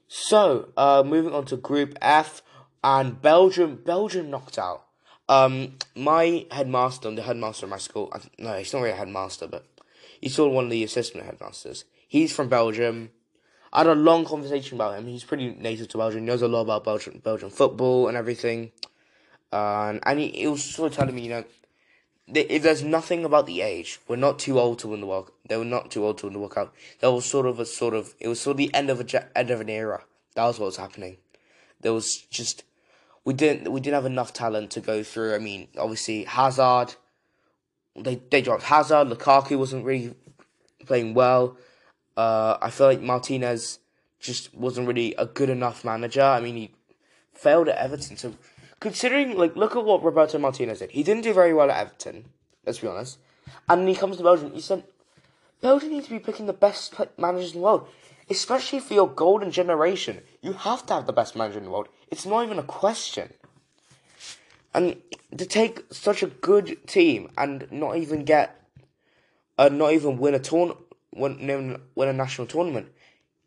So, 0.08 0.69
uh, 0.78 1.04
moving 1.06 1.34
on 1.34 1.45
to 1.45 1.58
Group 1.58 1.97
F, 2.02 2.41
and 2.84 3.21
Belgium, 3.21 3.82
Belgium 3.84 4.30
knocked 4.30 4.60
out. 4.60 4.84
Um, 5.30 5.78
my 5.95 6.45
headmaster, 6.52 7.10
the 7.12 7.21
headmaster 7.21 7.65
of 7.65 7.69
my 7.69 7.78
school, 7.78 8.13
no, 8.38 8.58
he's 8.58 8.73
not 8.73 8.82
really 8.82 8.91
a 8.93 8.97
headmaster, 8.97 9.47
but 9.47 9.65
he's 10.19 10.34
still 10.34 10.49
one 10.49 10.65
of 10.65 10.69
the 10.69 10.84
assistant 10.84 11.26
headmasters. 11.26 11.86
He's 12.08 12.36
from 12.36 12.49
Belgium. 12.49 13.12
I 13.71 13.80
had 13.80 13.88
a 13.88 13.95
long 13.95 14.26
conversation 14.26 14.78
about 14.78 14.99
him. 14.99 15.08
He's 15.08 15.23
pretty 15.23 15.56
native 15.56 15.88
to 15.89 15.97
Belgium. 15.97 16.21
He 16.21 16.26
knows 16.28 16.41
a 16.41 16.47
lot 16.47 16.62
about 16.62 16.84
Belgian 16.84 17.19
Belgian 17.23 17.49
football 17.49 18.08
and 18.08 18.17
everything. 18.17 18.71
Uh, 19.52 19.97
and 20.04 20.19
he, 20.19 20.28
he 20.30 20.47
was 20.47 20.63
sort 20.63 20.91
of 20.91 20.97
telling 20.97 21.15
me, 21.15 21.23
you 21.23 21.30
know, 21.30 21.43
if 22.27 22.63
there's 22.63 22.83
nothing 22.83 23.25
about 23.25 23.45
the 23.45 23.62
age, 23.62 23.99
we're 24.07 24.15
not 24.15 24.39
too 24.39 24.59
old 24.59 24.79
to 24.79 24.88
win 24.88 25.01
the 25.01 25.07
world. 25.07 25.31
They 25.47 25.57
were 25.57 25.65
not 25.65 25.91
too 25.91 26.05
old 26.05 26.17
to 26.19 26.27
win 26.27 26.33
the 26.33 26.39
World 26.39 26.55
Cup. 26.55 26.75
That 26.99 27.12
was 27.12 27.25
sort 27.25 27.45
of 27.45 27.59
a 27.59 27.65
sort 27.65 27.93
of 27.93 28.13
it 28.19 28.27
was 28.27 28.39
sort 28.39 28.53
of 28.53 28.57
the 28.57 28.73
end 28.73 28.89
of 28.89 28.99
a 29.01 29.38
end 29.38 29.51
of 29.51 29.62
an 29.62 29.69
era. 29.69 30.03
That 30.36 30.45
was 30.45 30.59
what 30.59 30.67
was 30.67 30.77
happening. 30.77 31.17
There 31.81 31.93
was 31.93 32.17
just 32.17 32.63
we 33.25 33.33
didn't 33.33 33.71
we 33.71 33.81
didn't 33.81 33.95
have 33.95 34.05
enough 34.05 34.33
talent 34.33 34.71
to 34.71 34.79
go 34.79 35.03
through. 35.03 35.36
I 35.36 35.39
mean, 35.39 35.67
obviously 35.77 36.23
Hazard, 36.23 36.95
they 37.95 38.21
they 38.31 38.41
dropped 38.41 38.63
Hazard. 38.63 39.07
Lukaku 39.07 39.57
wasn't 39.57 39.86
really 39.86 40.15
playing 40.86 41.13
well. 41.13 41.57
Uh, 42.15 42.57
I 42.62 42.69
feel 42.69 42.88
like 42.88 43.01
Martinez 43.01 43.79
just 44.19 44.53
wasn't 44.55 44.88
really 44.88 45.13
a 45.17 45.25
good 45.25 45.49
enough 45.49 45.83
manager. 45.83 46.21
I 46.21 46.39
mean, 46.39 46.55
he 46.55 46.71
failed 47.33 47.67
at 47.67 47.77
Everton. 47.77 48.15
So 48.15 48.33
considering 48.84 49.38
like 49.38 49.56
look 49.56 49.78
at 49.78 49.86
what 49.86 50.04
Roberto 50.04 50.38
Martinez 50.38 50.80
did. 50.80 50.91
He 50.91 51.04
didn't 51.04 51.24
do 51.24 51.34
very 51.34 51.54
well 51.54 51.72
at 51.72 51.80
Everton. 51.80 52.26
Let's 52.65 52.80
be 52.80 52.88
honest. 52.88 53.17
And 53.69 53.88
he 53.88 53.96
comes 53.96 54.17
to 54.17 54.24
Belgium. 54.24 54.52
He 54.52 54.60
said 54.60 54.84
Belgium 55.62 55.91
needs 55.91 56.08
to 56.08 56.12
be 56.12 56.19
picking 56.19 56.48
the 56.48 56.54
best 56.54 56.93
managers 57.17 57.54
in 57.54 57.60
the 57.60 57.63
world, 57.63 57.88
especially 58.30 58.82
for 58.82 58.93
your 58.93 59.08
golden 59.08 59.52
generation. 59.52 60.22
You 60.41 60.52
have 60.52 60.86
to 60.88 60.96
have 60.96 61.06
the 61.06 61.13
best 61.13 61.34
manager 61.34 61.60
in 61.60 61.63
the 61.63 61.72
world. 61.72 61.88
It's 62.12 62.26
not 62.26 62.43
even 62.43 62.60
a 62.60 62.63
question. 62.63 63.32
And 64.74 64.98
to 65.38 65.46
take 65.46 65.84
such 65.91 66.22
a 66.22 66.28
good 66.28 66.86
team 66.86 67.32
and 67.38 67.72
not 67.72 67.96
even 67.96 68.26
get, 68.26 68.60
uh, 69.58 69.69
not 69.69 69.93
even 69.93 70.17
win 70.17 70.34
a 70.34 70.39
tourn, 70.39 70.74
win, 71.15 71.80
win 71.96 72.10
a 72.10 72.13
national 72.13 72.48
tournament, 72.48 72.91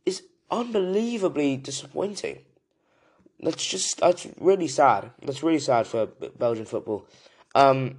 is 0.06 0.22
unbelievably 0.50 1.58
disappointing. 1.58 2.38
That's 3.40 3.64
just 3.64 3.98
that's 3.98 4.26
really 4.40 4.68
sad. 4.68 5.10
That's 5.22 5.42
really 5.42 5.58
sad 5.58 5.86
for 5.86 6.06
Belgian 6.06 6.64
football. 6.64 7.06
Um, 7.54 7.98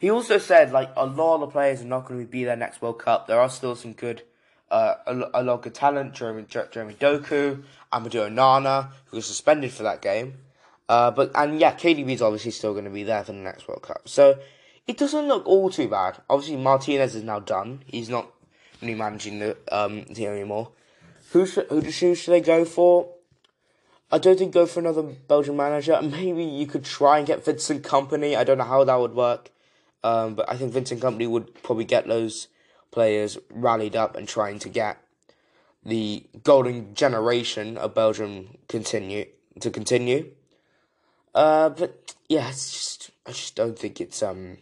he 0.00 0.10
also 0.10 0.38
said 0.38 0.72
like 0.72 0.90
a 0.96 1.06
lot 1.06 1.36
of 1.36 1.40
the 1.42 1.46
players 1.48 1.82
are 1.82 1.86
not 1.86 2.06
going 2.06 2.20
to 2.20 2.26
be 2.26 2.44
there 2.44 2.56
next 2.56 2.82
World 2.82 2.98
Cup. 2.98 3.26
There 3.26 3.40
are 3.40 3.48
still 3.48 3.76
some 3.76 3.92
good 3.92 4.22
uh, 4.70 4.94
a, 5.06 5.14
a 5.34 5.42
lot 5.42 5.54
of 5.54 5.62
good 5.62 5.74
talent. 5.74 6.14
Jeremy, 6.14 6.44
Jeremy 6.48 6.94
Doku, 6.94 7.62
Amadou 7.92 8.28
Onana, 8.30 8.90
who 9.06 9.16
was 9.16 9.26
suspended 9.26 9.72
for 9.72 9.84
that 9.84 10.02
game. 10.02 10.38
Uh, 10.88 11.10
but 11.10 11.30
and 11.34 11.60
yeah, 11.60 11.74
KDB 11.74 12.10
is 12.10 12.22
obviously 12.22 12.50
still 12.50 12.72
going 12.72 12.84
to 12.84 12.90
be 12.90 13.02
there 13.02 13.24
for 13.24 13.32
the 13.32 13.38
next 13.38 13.66
World 13.68 13.82
Cup. 13.82 14.08
So 14.08 14.38
it 14.86 14.96
doesn't 14.96 15.26
look 15.26 15.46
all 15.46 15.70
too 15.70 15.88
bad. 15.88 16.18
Obviously, 16.30 16.56
Martinez 16.56 17.14
is 17.14 17.22
now 17.22 17.40
done. 17.40 17.82
He's 17.86 18.08
not 18.08 18.30
really 18.80 18.94
managing 18.94 19.38
the 19.40 19.56
um, 19.70 20.04
team 20.04 20.30
anymore. 20.30 20.70
Who 21.30 21.46
should 21.46 21.66
who 21.68 21.90
should 21.90 22.32
they 22.32 22.40
go 22.40 22.64
for? 22.64 23.08
I 24.10 24.18
don't 24.18 24.38
think 24.38 24.54
go 24.54 24.66
for 24.66 24.80
another 24.80 25.02
Belgian 25.02 25.56
manager. 25.56 26.00
Maybe 26.02 26.44
you 26.44 26.66
could 26.66 26.84
try 26.84 27.18
and 27.18 27.26
get 27.26 27.44
Vincent 27.44 27.82
Kompany. 27.82 28.36
I 28.36 28.44
don't 28.44 28.58
know 28.58 28.64
how 28.64 28.84
that 28.84 29.00
would 29.00 29.14
work, 29.14 29.50
um, 30.04 30.34
but 30.34 30.48
I 30.48 30.56
think 30.56 30.72
Vincent 30.72 31.00
Kompany 31.00 31.28
would 31.28 31.62
probably 31.62 31.84
get 31.84 32.06
those 32.06 32.48
players 32.90 33.36
rallied 33.50 33.96
up 33.96 34.16
and 34.16 34.28
trying 34.28 34.58
to 34.60 34.68
get 34.68 34.98
the 35.84 36.24
golden 36.42 36.94
generation 36.94 37.76
of 37.76 37.94
Belgium 37.94 38.58
continue 38.68 39.26
to 39.60 39.70
continue. 39.70 40.32
Uh, 41.34 41.68
but 41.68 42.14
yeah, 42.28 42.48
it's 42.48 42.72
just 42.72 43.10
I 43.26 43.32
just 43.32 43.56
don't 43.56 43.78
think 43.78 44.00
it's 44.00 44.22
um. 44.22 44.58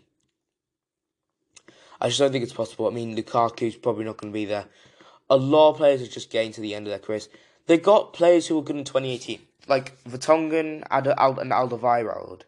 I 2.01 2.09
just 2.09 2.19
don't 2.19 2.33
think 2.33 2.45
it's 2.45 2.53
possible. 2.53 2.87
I 2.87 2.91
mean, 2.91 3.17
Lukaku's 3.17 3.77
probably 3.77 4.05
not 4.05 4.17
going 4.17 4.33
to 4.33 4.35
be 4.35 4.45
there. 4.45 4.67
A 5.31 5.37
lot 5.37 5.71
of 5.71 5.77
players 5.77 6.03
are 6.03 6.07
just 6.07 6.31
getting 6.31 6.53
to 6.53 6.61
the 6.61 6.75
end 6.75 6.87
of 6.87 6.91
their 6.91 6.99
careers. 6.99 7.29
They 7.67 7.79
got 7.79 8.13
players 8.13 8.47
who 8.47 8.57
were 8.57 8.63
good 8.63 8.77
in 8.77 8.85
2018, 8.85 9.41
like 9.69 10.03
Vertonghen 10.05 10.85
and 10.91 11.07
Alderweireld, 11.53 12.43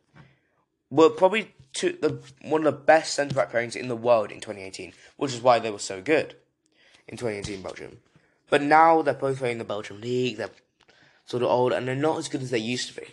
were 0.91 1.11
probably 1.11 1.55
two, 1.73 1.97
the, 2.01 2.19
one 2.43 2.67
of 2.67 2.73
the 2.73 2.81
best 2.81 3.15
centre 3.15 3.35
back 3.35 3.53
pairings 3.53 3.77
in 3.77 3.89
the 3.89 3.97
world 3.97 4.31
in 4.31 4.41
2018, 4.41 4.93
which 5.17 5.33
is 5.33 5.41
why 5.41 5.59
they 5.59 5.71
were 5.71 5.79
so 5.79 6.03
good 6.03 6.35
in 7.09 7.17
2018 7.17 7.63
Belgium. 7.63 7.99
But 8.51 8.63
now 8.63 9.03
they're 9.03 9.15
both 9.15 9.39
playing 9.39 9.53
in 9.53 9.59
the 9.59 9.65
Belgium 9.65 10.01
league. 10.01 10.37
They're 10.37 10.51
sort 11.25 11.43
of 11.43 11.51
old 11.51 11.73
and 11.73 11.87
they're 11.89 11.95
not 11.95 12.19
as 12.19 12.29
good 12.29 12.43
as 12.43 12.51
they 12.51 12.59
used 12.59 12.89
to 12.89 13.01
be. 13.01 13.07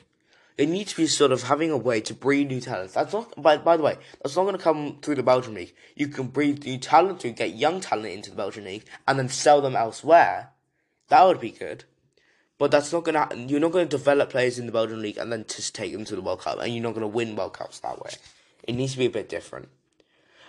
They 0.56 0.68
need 0.68 0.88
to 0.90 0.96
be 0.96 1.08
sort 1.08 1.32
of 1.32 1.44
having 1.44 1.72
a 1.72 1.78
way 1.78 2.00
to 2.02 2.14
breed 2.14 2.50
new 2.50 2.62
talents. 2.62 2.94
That's 2.94 3.12
not, 3.12 3.42
by, 3.42 3.58
by 3.58 3.76
the 3.76 3.84
way, 3.84 3.98
that's 4.22 4.36
not 4.36 4.44
going 4.44 4.56
to 4.56 4.62
come 4.62 5.00
through 5.02 5.16
the 5.16 5.24
Belgian 5.24 5.56
league. 5.56 5.74
You 5.96 6.08
can 6.08 6.28
breed 6.28 6.64
new 6.64 6.78
talent 6.78 7.22
to 7.22 7.32
get 7.32 7.56
young 7.56 7.82
talent 7.82 8.14
into 8.14 8.30
the 8.30 8.36
Belgian 8.36 8.66
league 8.66 8.86
and 9.08 9.18
then 9.18 9.30
sell 9.30 9.62
them 9.62 9.76
elsewhere. 9.76 10.50
That 11.08 11.26
would 11.26 11.40
be 11.40 11.50
good. 11.50 11.86
But 12.64 12.72
that's 12.72 12.94
not 12.94 13.04
gonna. 13.04 13.28
You're 13.36 13.60
not 13.60 13.74
gonna 13.74 13.84
develop 13.84 14.30
players 14.30 14.58
in 14.58 14.68
the 14.68 14.72
Belgian 14.72 15.02
league 15.02 15.18
and 15.18 15.30
then 15.30 15.44
just 15.50 15.76
take 15.76 15.92
them 15.92 16.06
to 16.06 16.16
the 16.16 16.22
World 16.22 16.40
Cup, 16.40 16.60
and 16.62 16.74
you're 16.74 16.82
not 16.82 16.94
gonna 16.94 17.10
win 17.10 17.36
World 17.36 17.52
Cups 17.52 17.80
that 17.82 18.02
way. 18.02 18.12
It 18.64 18.76
needs 18.76 18.94
to 18.94 19.00
be 19.00 19.06
a 19.08 19.10
bit 19.10 19.28
different. 19.28 19.68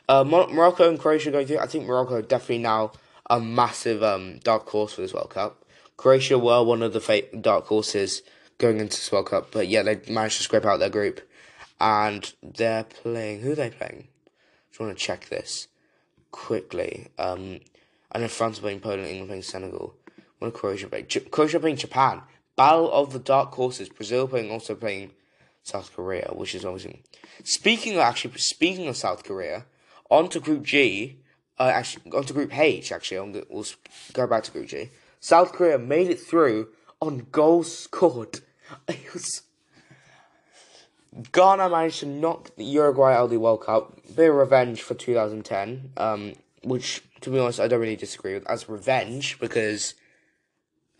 Uh, 0.09 0.23
Morocco 0.23 0.89
and 0.89 0.97
Croatia 0.97 1.33
going 1.33 1.49
through. 1.49 1.59
I 1.59 1.67
think 1.67 1.87
Morocco 1.87 2.15
are 2.15 2.23
definitely 2.23 2.59
now 2.59 2.93
a 3.29 3.41
massive 3.41 4.05
um, 4.05 4.39
dark 4.45 4.69
horse 4.69 4.93
for 4.93 5.01
this 5.01 5.13
World 5.13 5.31
Cup. 5.31 5.65
Croatia 5.97 6.39
were 6.39 6.63
one 6.63 6.85
of 6.85 6.93
the 6.93 7.01
fa- 7.01 7.37
dark 7.37 7.67
horses 7.67 8.23
going 8.59 8.79
into 8.79 8.97
this 8.97 9.11
World 9.11 9.27
Cup, 9.27 9.49
but 9.51 9.67
yeah, 9.67 9.83
they 9.83 10.01
managed 10.09 10.37
to 10.37 10.45
scrape 10.45 10.67
out 10.67 10.79
their 10.79 10.91
group, 10.91 11.21
and 11.81 12.33
they're 12.45 12.85
playing. 12.85 13.41
Who 13.41 13.51
are 13.51 13.57
they 13.57 13.71
playing? 13.71 14.07
I 14.07 14.71
just 14.71 14.79
want 14.79 14.97
to 14.97 15.05
check 15.05 15.31
this 15.31 15.67
quickly. 16.31 17.09
Um, 17.19 17.59
I 18.13 18.21
know 18.21 18.29
France 18.29 18.59
are 18.59 18.63
playing 18.63 18.79
Poland, 18.79 19.09
England 19.09 19.31
playing 19.31 19.43
Senegal. 19.43 19.97
Are 20.41 20.51
Croatia 20.51 20.89
playing? 20.89 21.07
J- 21.09 21.21
Croatia 21.21 21.61
playing 21.61 21.77
Japan. 21.77 22.23
Battle 22.57 22.91
of 22.93 23.13
the 23.13 23.19
Dark 23.19 23.53
Horses. 23.55 23.89
Brazil 23.89 24.29
playing 24.29 24.51
also 24.51 24.75
playing 24.75 25.13
South 25.63 25.93
Korea, 25.95 26.31
which 26.33 26.55
is 26.55 26.65
obviously. 26.65 27.03
Speaking 27.43 27.95
of 27.95 28.01
actually, 28.01 28.37
speaking 28.39 28.87
of 28.87 28.97
South 28.97 29.25
Korea, 29.25 29.65
on 30.11 30.29
to 30.29 30.41
Group 30.41 30.63
G. 30.63 31.19
Uh, 31.59 31.71
actually, 31.73 32.11
on 32.13 32.25
to 32.25 32.33
Group 32.33 32.57
H. 32.57 32.93
Actually, 32.93 33.43
we'll 33.49 33.67
go 34.13 34.27
back 34.27 34.45
to 34.45 34.51
Group 34.51 34.69
G. 34.69 34.91
South 35.21 35.53
Korea 35.53 35.79
made 35.79 36.11
it 36.11 36.21
through 36.21 36.69
on 37.01 37.27
goals 37.33 37.77
scored. 37.77 38.41
It 38.89 39.13
was. 39.13 39.43
Ghana 41.33 41.69
managed 41.69 42.01
to 42.01 42.07
knock 42.07 42.57
the 42.57 42.65
Uruguay 42.65 43.15
out 43.15 43.25
of 43.25 43.31
the 43.31 43.37
World 43.39 43.63
Cup. 43.63 44.01
Bit 44.17 44.31
of 44.31 44.37
revenge 44.37 44.83
for 44.83 44.95
2010, 44.95 45.93
um, 45.97 46.33
which, 46.63 47.03
to 47.21 47.31
be 47.31 47.39
honest, 47.39 47.61
I 47.61 47.69
don't 47.69 47.81
really 47.81 47.95
disagree 47.95 48.35
with 48.35 48.49
as 48.49 48.69
revenge 48.69 49.39
because 49.39 49.95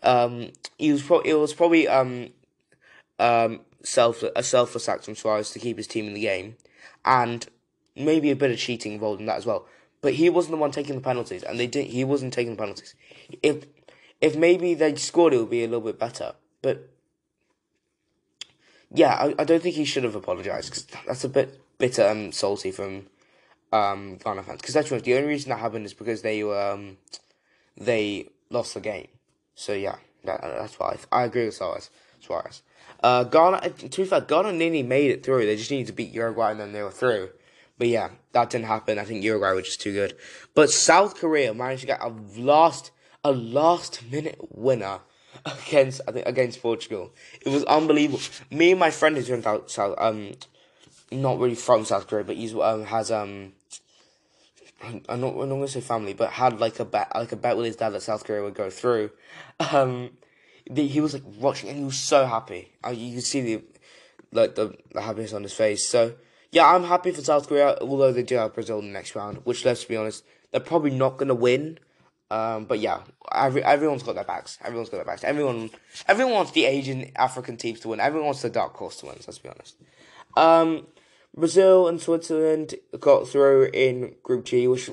um, 0.05 0.51
he 0.77 0.91
was 0.91 1.01
pro- 1.01 1.19
it 1.19 1.33
was 1.33 1.53
probably 1.53 1.87
um, 1.87 2.29
um, 3.19 3.61
self 3.83 4.23
a 4.23 4.43
selfless 4.43 4.87
act 4.87 5.05
from 5.05 5.15
Suarez 5.15 5.51
to 5.51 5.59
keep 5.59 5.77
his 5.77 5.87
team 5.87 6.07
in 6.07 6.13
the 6.13 6.21
game, 6.21 6.55
and 7.03 7.47
maybe 7.95 8.31
a 8.31 8.35
bit 8.35 8.51
of 8.51 8.57
cheating 8.57 8.93
involved 8.93 9.19
in 9.19 9.25
that 9.25 9.37
as 9.37 9.45
well. 9.45 9.65
But 10.01 10.13
he 10.13 10.29
wasn't 10.29 10.51
the 10.51 10.57
one 10.57 10.71
taking 10.71 10.95
the 10.95 11.01
penalties, 11.01 11.43
and 11.43 11.59
they 11.59 11.67
didn't. 11.67 11.89
He 11.89 12.03
wasn't 12.03 12.33
taking 12.33 12.53
the 12.53 12.59
penalties. 12.59 12.93
If 13.41 13.65
if 14.21 14.35
maybe 14.35 14.73
they 14.73 14.95
scored, 14.95 15.33
it 15.33 15.37
would 15.37 15.49
be 15.49 15.63
a 15.63 15.67
little 15.67 15.81
bit 15.81 15.99
better. 15.99 16.33
But 16.61 16.89
yeah, 18.93 19.13
I, 19.15 19.35
I 19.39 19.43
don't 19.43 19.61
think 19.61 19.75
he 19.75 19.85
should 19.85 20.03
have 20.03 20.15
apologized 20.15 20.69
because 20.69 20.87
that's 21.05 21.23
a 21.23 21.29
bit 21.29 21.59
bitter 21.77 22.03
and 22.03 22.33
salty 22.33 22.71
from 22.71 23.07
um, 23.73 24.17
Ghana 24.17 24.43
fans. 24.43 24.61
Because 24.61 24.73
that's 24.73 24.89
the 24.89 25.15
only 25.15 25.27
reason 25.27 25.49
that 25.49 25.59
happened 25.59 25.85
is 25.85 25.93
because 25.93 26.21
they 26.21 26.43
um, 26.43 26.97
they 27.77 28.29
lost 28.49 28.73
the 28.75 28.79
game. 28.79 29.07
So 29.55 29.73
yeah, 29.73 29.95
that, 30.25 30.41
that's 30.41 30.77
why 30.77 30.97
I, 31.11 31.21
I 31.21 31.23
agree 31.25 31.45
with 31.45 31.55
Suarez. 31.55 31.89
Suarez. 32.19 32.61
Uh, 33.01 33.23
Ghana, 33.23 33.69
to 33.69 34.01
be 34.01 34.05
fair, 34.05 34.21
Ghana 34.21 34.53
nearly 34.53 34.83
made 34.83 35.11
it 35.11 35.23
through. 35.23 35.45
They 35.45 35.55
just 35.55 35.71
needed 35.71 35.87
to 35.87 35.93
beat 35.93 36.11
Uruguay 36.11 36.51
and 36.51 36.59
then 36.59 36.73
they 36.73 36.81
were 36.81 36.91
through. 36.91 37.29
But 37.77 37.87
yeah, 37.87 38.09
that 38.31 38.49
didn't 38.49 38.67
happen. 38.67 38.99
I 38.99 39.03
think 39.03 39.23
Uruguay 39.23 39.51
was 39.51 39.65
just 39.65 39.81
too 39.81 39.93
good. 39.93 40.15
But 40.53 40.69
South 40.69 41.15
Korea 41.15 41.53
managed 41.53 41.81
to 41.81 41.87
get 41.87 42.01
a 42.01 42.13
last, 42.37 42.91
a 43.23 43.31
last 43.31 44.01
minute 44.09 44.37
winner 44.49 44.99
against, 45.45 46.01
I 46.07 46.11
think, 46.11 46.27
against 46.27 46.61
Portugal. 46.61 47.13
It 47.41 47.49
was 47.49 47.63
unbelievable. 47.65 48.21
Me 48.49 48.71
and 48.71 48.79
my 48.79 48.91
friend 48.91 49.17
who's 49.17 49.27
from 49.27 49.67
South, 49.67 49.95
um, 49.97 50.33
not 51.11 51.39
really 51.39 51.55
from 51.55 51.85
South 51.85 52.07
Korea, 52.07 52.23
but 52.23 52.35
he's 52.35 52.55
um 52.55 52.85
has 52.85 53.11
um 53.11 53.53
I'm 55.09 55.21
not, 55.21 55.33
I'm 55.33 55.49
not 55.49 55.55
gonna 55.55 55.67
say 55.67 55.81
family, 55.81 56.13
but 56.13 56.31
had 56.31 56.59
like 56.59 56.79
a 56.79 56.85
bet, 56.85 57.11
like 57.15 57.31
a 57.31 57.35
bet 57.35 57.57
with 57.57 57.65
his 57.65 57.75
dad 57.75 57.89
that 57.89 58.01
South 58.01 58.23
Korea 58.23 58.43
would 58.43 58.53
go 58.53 58.69
through. 58.69 59.11
Um, 59.59 60.11
the, 60.69 60.87
he 60.87 60.99
was 60.99 61.13
like 61.13 61.23
watching, 61.39 61.69
and 61.69 61.77
he 61.77 61.85
was 61.85 61.97
so 61.97 62.25
happy. 62.25 62.71
Uh, 62.85 62.89
you 62.89 63.15
could 63.15 63.23
see 63.23 63.41
the, 63.41 63.63
like 64.31 64.55
the, 64.55 64.75
the 64.93 65.01
happiness 65.01 65.33
on 65.33 65.43
his 65.43 65.53
face. 65.53 65.87
So 65.87 66.15
yeah, 66.51 66.67
I'm 66.67 66.83
happy 66.83 67.11
for 67.11 67.21
South 67.21 67.47
Korea, 67.47 67.77
although 67.81 68.11
they 68.11 68.23
do 68.23 68.35
have 68.35 68.53
Brazil 68.53 68.79
in 68.79 68.85
the 68.87 68.93
next 68.93 69.15
round. 69.15 69.39
Which, 69.43 69.65
let's 69.65 69.83
be 69.83 69.97
honest, 69.97 70.23
they're 70.51 70.61
probably 70.61 70.91
not 70.91 71.17
gonna 71.17 71.35
win. 71.35 71.79
Um, 72.31 72.65
but 72.65 72.79
yeah, 72.79 73.01
every, 73.33 73.63
everyone's 73.63 74.03
got 74.03 74.15
their 74.15 74.23
backs. 74.23 74.57
Everyone's 74.63 74.89
got 74.89 74.97
their 74.97 75.05
backs. 75.05 75.23
Everyone, 75.23 75.69
everyone 76.07 76.33
wants 76.33 76.51
the 76.51 76.65
Asian 76.65 77.11
African 77.15 77.55
teams 77.55 77.81
to 77.81 77.89
win. 77.89 77.99
Everyone 77.99 78.25
wants 78.25 78.41
the 78.41 78.49
dark 78.49 78.73
horse 78.75 78.97
to 78.97 79.05
win. 79.05 79.15
Let's 79.15 79.37
be 79.37 79.49
honest. 79.49 79.75
Um, 80.35 80.87
Brazil 81.35 81.87
and 81.87 82.01
Switzerland 82.01 82.75
got 82.99 83.27
through 83.27 83.69
in 83.73 84.15
Group 84.23 84.45
G, 84.45 84.67
which 84.67 84.89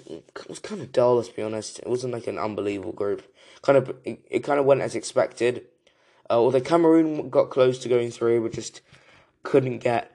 was 0.48 0.59
kind 0.59 0.81
of 0.81 0.92
dull. 0.92 1.16
Let's 1.16 1.28
be 1.28 1.42
honest. 1.42 1.78
It 1.78 1.88
wasn't 1.88 2.12
like 2.12 2.26
an 2.26 2.38
unbelievable 2.38 2.92
group. 2.92 3.22
Kind 3.62 3.78
of, 3.78 3.96
it, 4.05 4.24
it 4.28 4.40
kind 4.40 4.59
of 4.59 4.66
went 4.66 4.81
as 4.81 4.96
expected. 4.96 5.64
Uh, 6.28 6.35
although 6.35 6.61
Cameroon 6.61 7.31
got 7.31 7.50
close 7.50 7.78
to 7.81 7.88
going 7.88 8.11
through, 8.11 8.42
but 8.42 8.52
just 8.52 8.81
couldn't 9.44 9.78
get 9.78 10.11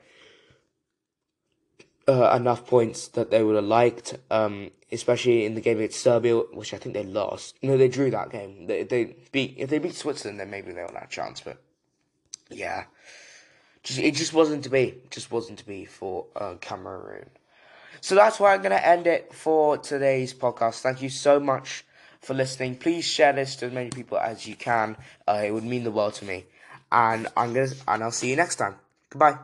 uh, 2.08 2.34
enough 2.36 2.68
points 2.68 3.08
that 3.10 3.32
they 3.32 3.44
would 3.44 3.56
have 3.56 3.66
liked. 3.66 4.18
Um, 4.30 4.72
especially 4.92 5.46
in 5.46 5.56
the 5.56 5.62
game 5.62 5.78
against 5.78 6.00
Serbia, 6.00 6.38
which 6.38 6.74
I 6.74 6.78
think 6.78 6.94
they 6.94 7.04
lost. 7.04 7.56
No, 7.62 7.78
they 7.78 7.88
drew 7.88 8.12
that 8.12 8.32
game. 8.32 8.68
They 8.68 8.84
they 8.84 9.16
beat 9.32 9.56
if 9.58 9.70
they 9.70 9.80
beat 9.80 9.96
Switzerland, 9.96 10.40
then 10.40 10.50
maybe 10.50 10.72
they 10.72 10.82
would 10.82 10.92
have 10.92 11.04
a 11.04 11.08
chance. 11.08 11.42
But 11.42 11.62
yeah. 12.50 12.86
Just, 13.88 14.00
it 14.00 14.16
just 14.16 14.34
wasn't 14.34 14.66
to 14.66 14.70
be. 14.70 14.84
It 14.84 15.12
just 15.12 15.32
wasn't 15.32 15.60
to 15.60 15.66
be 15.66 15.86
for 15.86 16.26
uh, 16.36 16.56
Cameroon. 16.60 17.30
So 18.02 18.16
that's 18.16 18.38
why 18.38 18.54
I'm 18.54 18.62
going 18.62 18.72
to 18.72 18.86
end 18.86 19.08
it 19.08 19.34
for 19.34 19.78
today's 19.78 20.34
podcast. 20.34 20.82
Thank 20.82 21.02
you 21.02 21.10
so 21.10 21.40
much 21.40 21.86
for 22.20 22.34
listening. 22.34 22.76
Please 22.76 23.06
share 23.06 23.32
this 23.32 23.56
to 23.58 23.68
as 23.68 23.72
many 23.72 23.90
people 23.90 24.18
as 24.18 24.46
you 24.46 24.58
can. 24.58 24.98
Uh, 25.26 25.44
it 25.46 25.52
would 25.52 25.64
mean 25.64 25.86
the 25.86 25.92
world 25.92 26.16
to 26.16 26.26
me. 26.26 26.46
And 26.92 27.28
I'm 27.38 27.54
gonna, 27.54 27.70
and 27.88 28.04
I'll 28.04 28.12
see 28.12 28.30
you 28.30 28.36
next 28.36 28.58
time. 28.58 28.76
Goodbye. 29.10 29.38